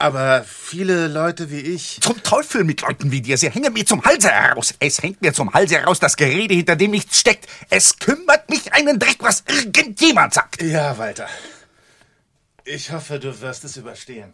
[0.01, 2.01] Aber viele Leute wie ich.
[2.01, 3.36] Zum Teufel mit Leuten wie dir.
[3.36, 4.72] Sie hängen mir zum Halse heraus.
[4.78, 7.49] Es hängt mir zum Halse heraus das Gerede, hinter dem nichts steckt.
[7.68, 10.62] Es kümmert mich einen Dreck, was irgendjemand sagt.
[10.62, 11.28] Ja, Walter.
[12.64, 14.32] Ich hoffe, du wirst es überstehen.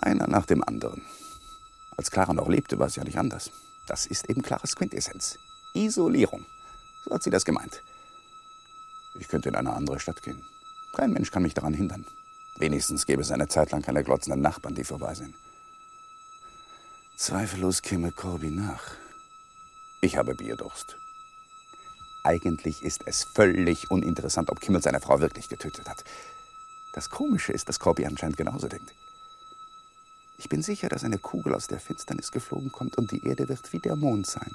[0.00, 1.02] Einer nach dem anderen.
[1.96, 3.52] Als Clara noch lebte, war es ja nicht anders.
[3.86, 5.38] Das ist eben Claras Quintessenz.
[5.74, 6.44] Isolierung.
[7.04, 7.82] So hat sie das gemeint.
[9.20, 10.42] Ich könnte in eine andere Stadt gehen.
[10.96, 12.04] Kein Mensch kann mich daran hindern.
[12.56, 15.34] Wenigstens gäbe es eine Zeit lang keine glotzenden Nachbarn, die vorbei sind.
[17.16, 18.92] Zweifellos käme Corby nach.
[20.00, 20.96] Ich habe Bierdurst.
[22.22, 26.04] Eigentlich ist es völlig uninteressant, ob Kimmel seine Frau wirklich getötet hat.
[26.92, 28.94] Das Komische ist, dass Corby anscheinend genauso denkt.
[30.38, 33.72] Ich bin sicher, dass eine Kugel aus der Finsternis geflogen kommt und die Erde wird
[33.72, 34.54] wie der Mond sein.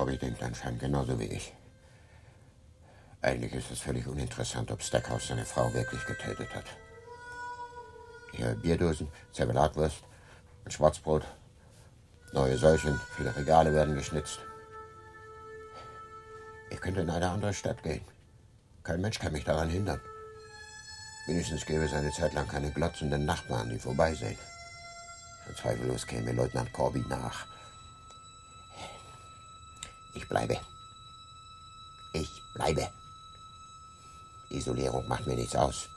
[0.00, 1.52] Corby denkt anscheinend genauso wie ich.
[3.20, 6.64] Eigentlich ist es völlig uninteressant, ob Stackhouse seine Frau wirklich getötet hat.
[8.32, 10.02] Hier Bierdosen, Zervelatwurst,
[10.64, 11.26] ein Schwarzbrot,
[12.32, 14.40] neue Säulchen, viele Regale werden geschnitzt.
[16.70, 18.06] Ich könnte in eine andere Stadt gehen.
[18.82, 20.00] Kein Mensch kann mich daran hindern.
[21.26, 24.38] Wenigstens gäbe es eine Zeit lang keine glotzenden Nachbarn, die vorbeisehen.
[25.46, 27.49] Und zweifellos käme Leutnant Corby nach.
[30.14, 30.58] Ich bleibe.
[32.12, 32.88] Ich bleibe.
[34.48, 35.88] Isolierung macht mir nichts aus.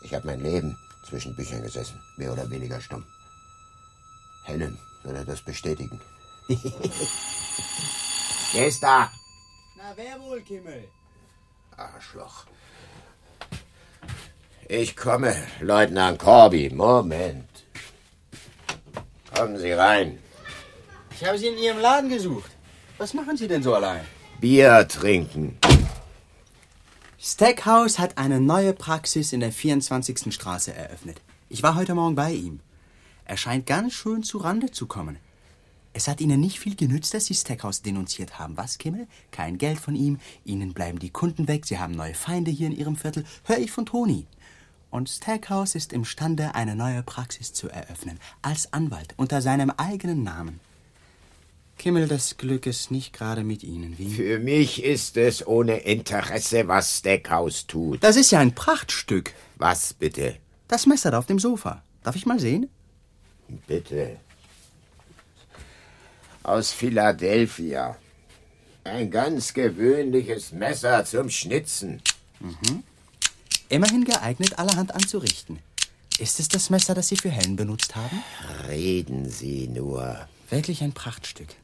[0.00, 0.78] Ich habe mein Leben
[1.08, 3.04] zwischen Büchern gesessen, mehr oder weniger stumm.
[4.44, 6.00] Helen würde das bestätigen.
[8.52, 9.10] Wer ist da?
[9.76, 10.88] Na, wer wohl, Kimmel?
[11.76, 12.46] Arschloch.
[14.68, 16.70] Ich komme, Leutnant Corby.
[16.70, 17.48] Moment.
[19.34, 20.18] Kommen Sie rein.
[21.10, 22.50] Ich habe Sie in Ihrem Laden gesucht.
[22.98, 24.04] Was machen Sie denn so allein?
[24.40, 25.56] Bier trinken.
[27.16, 30.34] Stackhouse hat eine neue Praxis in der 24.
[30.34, 31.20] Straße eröffnet.
[31.48, 32.58] Ich war heute Morgen bei ihm.
[33.24, 35.16] Er scheint ganz schön zu Rande zu kommen.
[35.92, 38.56] Es hat Ihnen nicht viel genützt, dass Sie Stackhouse denunziert haben.
[38.56, 39.06] Was, Kimmel?
[39.30, 40.18] Kein Geld von ihm.
[40.44, 41.66] Ihnen bleiben die Kunden weg.
[41.66, 43.24] Sie haben neue Feinde hier in Ihrem Viertel.
[43.44, 44.26] Hör ich von Toni.
[44.90, 48.18] Und Stackhouse ist imstande, eine neue Praxis zu eröffnen.
[48.42, 50.58] Als Anwalt, unter seinem eigenen Namen.
[51.78, 54.10] Kimmel, das Glück ist nicht gerade mit Ihnen, wie?
[54.10, 58.02] Für mich ist es ohne Interesse, was Stackhouse tut.
[58.02, 59.32] Das ist ja ein Prachtstück.
[59.56, 60.36] Was bitte?
[60.66, 61.82] Das Messer da auf dem Sofa.
[62.02, 62.68] Darf ich mal sehen?
[63.66, 64.16] Bitte.
[66.42, 67.96] Aus Philadelphia.
[68.84, 72.02] Ein ganz gewöhnliches Messer zum Schnitzen.
[72.40, 72.82] Mhm.
[73.68, 75.58] Immerhin geeignet, allerhand anzurichten.
[76.18, 78.22] Ist es das Messer, das Sie für Helen benutzt haben?
[78.66, 80.26] Reden Sie nur.
[80.50, 81.54] Wirklich ein Prachtstück.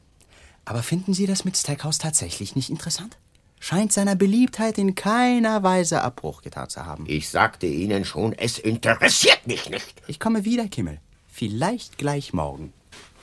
[0.65, 3.17] Aber finden Sie das mit Stackhouse tatsächlich nicht interessant?
[3.59, 7.05] Scheint seiner Beliebtheit in keiner Weise Abbruch getan zu haben.
[7.07, 10.01] Ich sagte Ihnen schon, es interessiert mich nicht.
[10.07, 10.99] Ich komme wieder, Kimmel.
[11.27, 12.73] Vielleicht gleich morgen.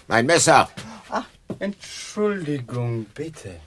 [0.08, 0.70] Mein Messer.
[1.10, 1.26] Ach,
[1.58, 3.60] Entschuldigung, bitte.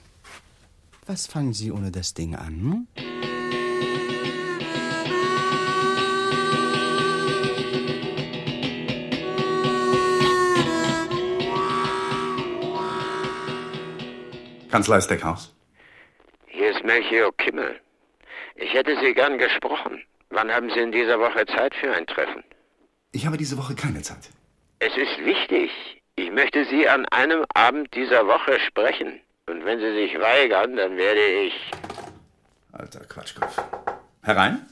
[1.06, 2.86] Was fangen Sie ohne das Ding an?
[2.96, 3.15] Hm?
[14.76, 15.54] Kanzlei Steckhaus.
[16.48, 17.80] Hier ist Melchior Kimmel.
[18.56, 20.02] Ich hätte Sie gern gesprochen.
[20.28, 22.44] Wann haben Sie in dieser Woche Zeit für ein Treffen?
[23.10, 24.28] Ich habe diese Woche keine Zeit.
[24.80, 25.70] Es ist wichtig.
[26.16, 29.18] Ich möchte Sie an einem Abend dieser Woche sprechen.
[29.46, 31.54] Und wenn Sie sich weigern, dann werde ich.
[32.72, 33.56] Alter Quatschkopf.
[34.24, 34.66] Herein?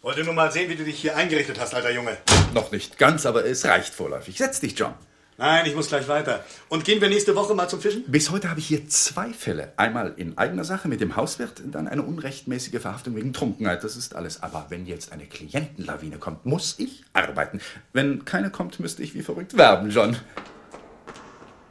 [0.00, 2.16] Wollte nur mal sehen, wie du dich hier eingerichtet hast, alter Junge.
[2.54, 4.38] Noch nicht ganz, aber es reicht vorläufig.
[4.38, 4.94] Setz dich, John.
[5.38, 6.42] Nein, ich muss gleich weiter.
[6.70, 8.04] Und gehen wir nächste Woche mal zum Fischen?
[8.06, 9.74] Bis heute habe ich hier zwei Fälle.
[9.76, 13.84] Einmal in eigener Sache mit dem Hauswirt, dann eine unrechtmäßige Verhaftung wegen Trunkenheit.
[13.84, 14.42] Das ist alles.
[14.42, 17.60] Aber wenn jetzt eine Klientenlawine kommt, muss ich arbeiten.
[17.92, 20.16] Wenn keine kommt, müsste ich wie verrückt werben, John.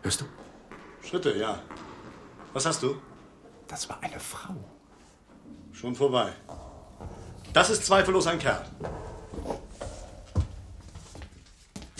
[0.03, 0.25] Hörst du?
[1.07, 1.59] Schritte, ja.
[2.53, 3.01] Was hast du?
[3.67, 4.55] Das war eine Frau.
[5.71, 6.31] Schon vorbei.
[7.51, 8.63] Das ist zweifellos ein Kerl.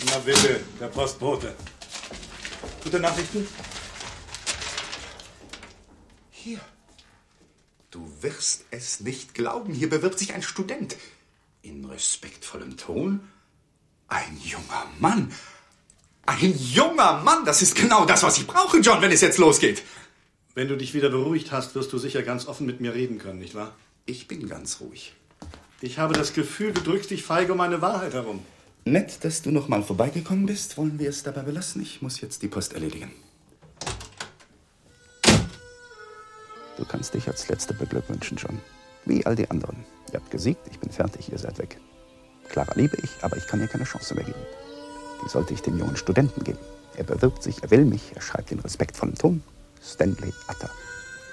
[0.06, 1.54] Na bitte, der Postbote.
[2.84, 3.46] Gute Nachrichten?
[6.30, 6.60] Hier.
[7.90, 9.74] Du wirst es nicht glauben.
[9.74, 10.96] Hier bewirbt sich ein Student.
[11.62, 13.28] In respektvollem Ton.
[14.06, 15.32] Ein junger Mann.
[16.26, 17.44] Ein junger Mann.
[17.44, 19.82] Das ist genau das, was ich brauche, John, wenn es jetzt losgeht.
[20.54, 23.40] Wenn du dich wieder beruhigt hast, wirst du sicher ganz offen mit mir reden können,
[23.40, 23.74] nicht wahr?
[24.04, 25.14] Ich bin ganz ruhig.
[25.80, 28.44] Ich habe das Gefühl, du drückst dich feige um eine Wahrheit herum.
[28.88, 30.78] Nett, dass du noch mal vorbeigekommen bist.
[30.78, 31.82] Wollen wir es dabei belassen?
[31.82, 33.10] Ich muss jetzt die Post erledigen.
[36.76, 38.60] Du kannst dich als Letzter beglückwünschen, John.
[39.04, 39.84] Wie all die anderen.
[40.12, 41.80] Ihr habt gesiegt, ich bin fertig, ihr seid weg.
[42.48, 44.38] Clara liebe ich, aber ich kann ihr keine Chance mehr geben.
[45.24, 46.60] Die sollte ich dem jungen Studenten geben.
[46.96, 49.42] Er bewirbt sich, er will mich, er schreibt in respektvollem Ton.
[49.82, 50.70] Stanley Atter.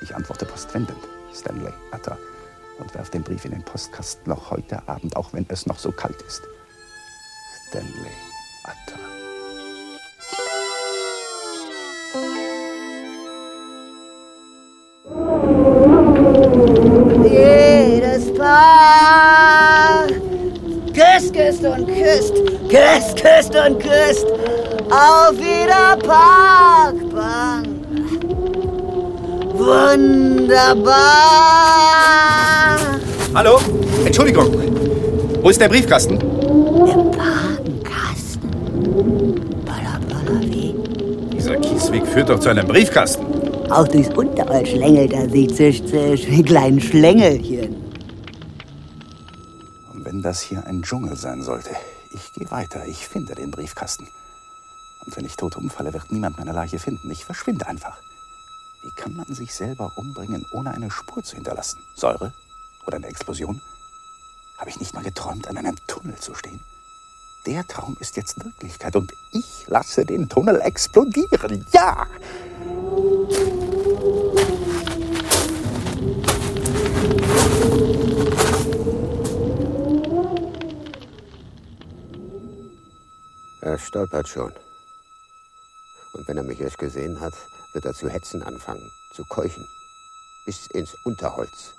[0.01, 0.97] Ich antworte postwendend.
[1.31, 2.17] Stanley Atter.
[2.79, 5.91] Und werf den Brief in den Postkasten noch heute Abend, auch wenn es noch so
[5.91, 6.41] kalt ist.
[7.73, 8.13] Stanley
[8.65, 9.01] Atter.
[17.27, 20.05] Jedes Paar
[20.93, 22.35] küsst, küsst und küsst,
[22.69, 24.27] küsst, küsst und küsst
[24.91, 27.67] auf jeder Parkbank.
[29.55, 30.93] Wunderbar.
[33.33, 33.59] Hallo?
[34.05, 34.53] Entschuldigung.
[35.41, 36.42] Wo ist der Briefkasten?
[42.13, 43.25] Führt doch zu einem Briefkasten.
[43.71, 47.75] Auch durchs Unterholz schlängelt er sich zisch, zisch, wie kleinen Schlängelchen.
[49.91, 51.71] Und wenn das hier ein Dschungel sein sollte,
[52.11, 54.07] ich gehe weiter, ich finde den Briefkasten.
[55.03, 57.09] Und wenn ich tot umfalle, wird niemand meine Leiche finden.
[57.09, 57.97] Ich verschwinde einfach.
[58.83, 61.81] Wie kann man sich selber umbringen, ohne eine Spur zu hinterlassen?
[61.95, 62.31] Säure?
[62.85, 63.59] Oder eine Explosion?
[64.59, 66.59] Habe ich nicht mal geträumt, an einem Tunnel zu stehen?
[67.45, 71.65] Der Traum ist jetzt Wirklichkeit und ich lasse den Tunnel explodieren.
[71.73, 72.07] Ja!
[83.59, 84.53] Er stolpert schon.
[86.13, 87.33] Und wenn er mich erst gesehen hat,
[87.73, 89.67] wird er zu hetzen anfangen, zu keuchen.
[90.45, 91.73] Bis ins Unterholz.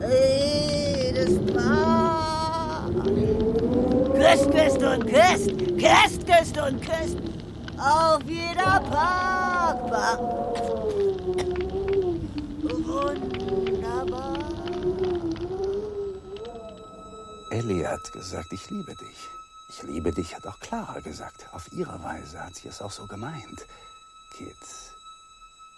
[0.00, 2.90] Jedes Paar
[4.22, 7.18] küsst, küsst und küsst, küsst, küsst und küsst
[7.78, 10.20] auf jeder Parkbank.
[12.86, 14.38] Wunderbar.
[17.50, 19.28] Ellie hat gesagt, ich liebe dich.
[19.68, 21.46] Ich liebe dich, hat auch Clara gesagt.
[21.52, 23.66] Auf ihre Weise hat sie es auch so gemeint.
[24.38, 24.56] Geht.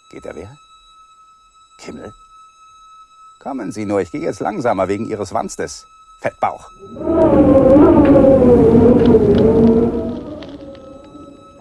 [0.09, 0.57] Geht er wer?
[1.77, 2.13] Kimmel?
[3.39, 5.87] Kommen Sie nur, ich gehe jetzt langsamer wegen Ihres Wanstes.
[6.19, 6.69] Fettbauch.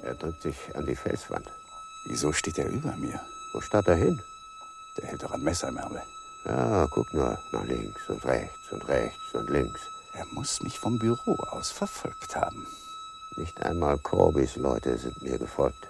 [0.03, 1.49] Er drückt sich an die Felswand.
[2.07, 3.21] Wieso steht er über mir?
[3.53, 4.23] Wo starrt er hin?
[4.97, 6.03] Der hält doch ein Messer im Ärmel.
[6.45, 9.81] Ja, guck nur nach links und rechts und rechts und links.
[10.13, 12.67] Er muss mich vom Büro aus verfolgt haben.
[13.37, 15.89] Nicht einmal Corbys Leute sind mir gefolgt.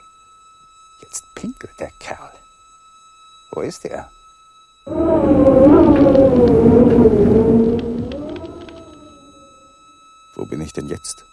[1.01, 2.33] Jetzt pinkelt der Kerl.
[3.51, 4.11] Wo ist er?
[10.45, 11.24] Wo bin ich denn jetzt?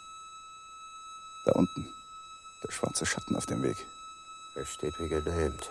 [1.44, 1.86] Da unten.
[2.64, 3.86] Der schwarze Schatten auf dem Weg.
[4.56, 5.70] Er steht wie gelähmt.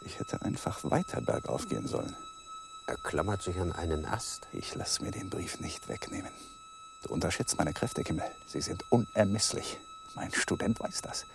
[0.00, 2.16] Ich hätte einfach weiter bergauf gehen sollen.
[2.88, 4.48] Er klammert sich an einen Ast.
[4.50, 6.32] Ich lass mir den Brief nicht wegnehmen.
[7.04, 8.28] Du unterschätzt meine Kräfte, Kimmel.
[8.48, 9.78] Sie sind unermesslich.
[10.16, 11.26] Mein Student weiß das.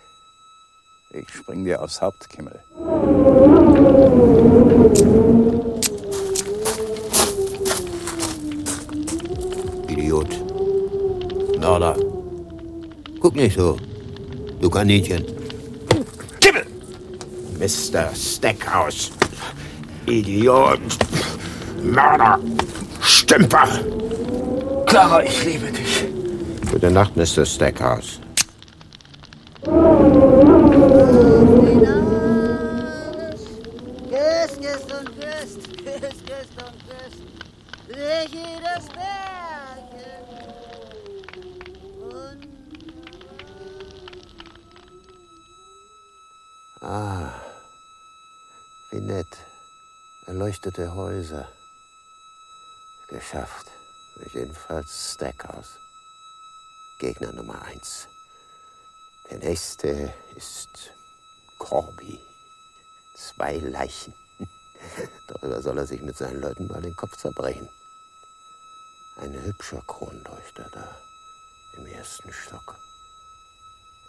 [1.08, 2.60] Ich spring dir aufs Haupt, Kimmel.
[11.66, 11.96] Mörder.
[13.20, 13.76] Guck nicht so.
[14.60, 15.24] Du Kaninchen.
[16.40, 16.64] Kimmel!
[17.58, 18.14] Mr.
[18.14, 19.10] Stackhouse.
[20.06, 20.78] Idiot.
[21.82, 22.38] Mörder.
[23.02, 23.68] Stümper.
[24.86, 26.04] Clara, ich liebe dich.
[26.70, 27.44] Gute Nacht, Mr.
[27.44, 28.20] Stackhouse.
[51.26, 51.48] Häuser.
[53.08, 53.66] Geschafft.
[54.32, 55.80] Jedenfalls Stackhouse.
[57.00, 58.06] Gegner Nummer eins.
[59.28, 60.92] Der nächste ist
[61.58, 62.20] Corby.
[63.16, 64.14] Zwei Leichen.
[65.26, 67.68] Darüber soll er sich mit seinen Leuten mal den Kopf zerbrechen.
[69.16, 70.96] Ein hübscher Kronleuchter da
[71.76, 72.78] im ersten Stock.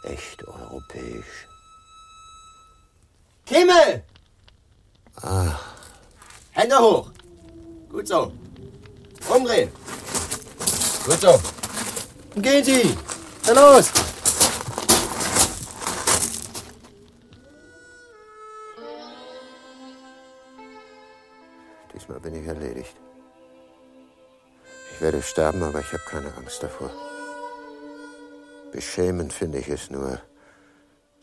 [0.03, 1.47] Echt europäisch.
[3.47, 4.03] Kimmel!
[5.23, 5.57] Ah,
[6.57, 7.11] Hände hoch!
[7.87, 8.31] Gut so.
[9.29, 9.69] Umdrehen.
[11.05, 11.39] Gut so.
[12.33, 12.97] Und gehen Sie!
[13.45, 13.91] Na los!
[21.93, 22.95] diesmal bin ich erledigt.
[24.93, 26.89] Ich werde sterben, aber ich habe keine Angst davor.
[28.71, 30.19] Beschämend finde ich es nur,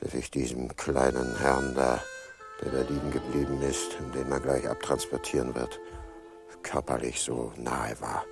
[0.00, 2.00] dass ich diesem kleinen Herrn da,
[2.64, 5.80] der da liegen geblieben ist den man gleich abtransportieren wird,
[6.62, 8.24] körperlich so nahe war,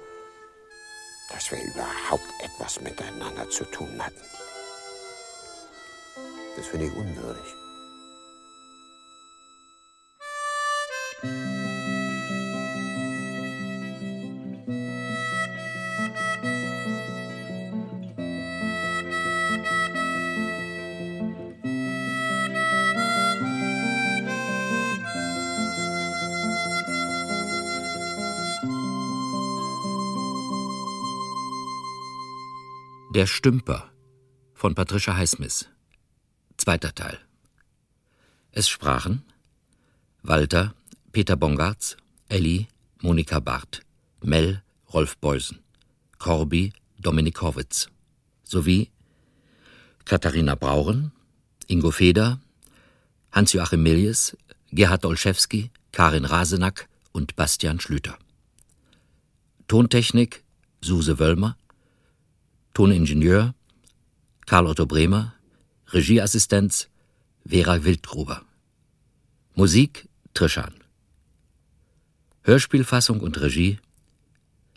[1.31, 4.21] dass wir überhaupt etwas miteinander zu tun hatten.
[6.57, 7.62] Das finde ich unwürdig.
[33.23, 33.89] Der Stümper
[34.53, 35.69] von Patricia Highsmith.
[36.57, 37.21] Zweiter Teil.
[38.51, 39.23] Es sprachen
[40.25, 40.75] Walter,
[41.13, 41.97] Peter Bongartz,
[42.29, 42.67] Elli,
[43.01, 43.83] Monika Barth,
[44.25, 45.61] Mel, Rolf Beusen,
[46.19, 47.87] Corby, Dominik Horwitz,
[48.43, 48.91] sowie
[50.05, 51.13] Katharina Brauren,
[51.69, 52.41] Ingo Feder,
[53.31, 54.37] Hans-Joachim Millies,
[54.73, 58.19] Gerhard Olszewski, Karin Rasenack und Bastian Schlüter.
[59.69, 60.43] Tontechnik
[60.81, 61.57] Suse Wöllmer,
[62.75, 63.55] Toningenieur
[64.47, 65.35] Karl Otto Bremer,
[65.89, 66.89] Regieassistenz
[67.45, 68.43] Vera Wildgruber.
[69.55, 70.73] Musik Trischan.
[72.43, 73.79] Hörspielfassung und Regie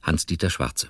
[0.04, 0.90] Hans-Dieter Schwarze.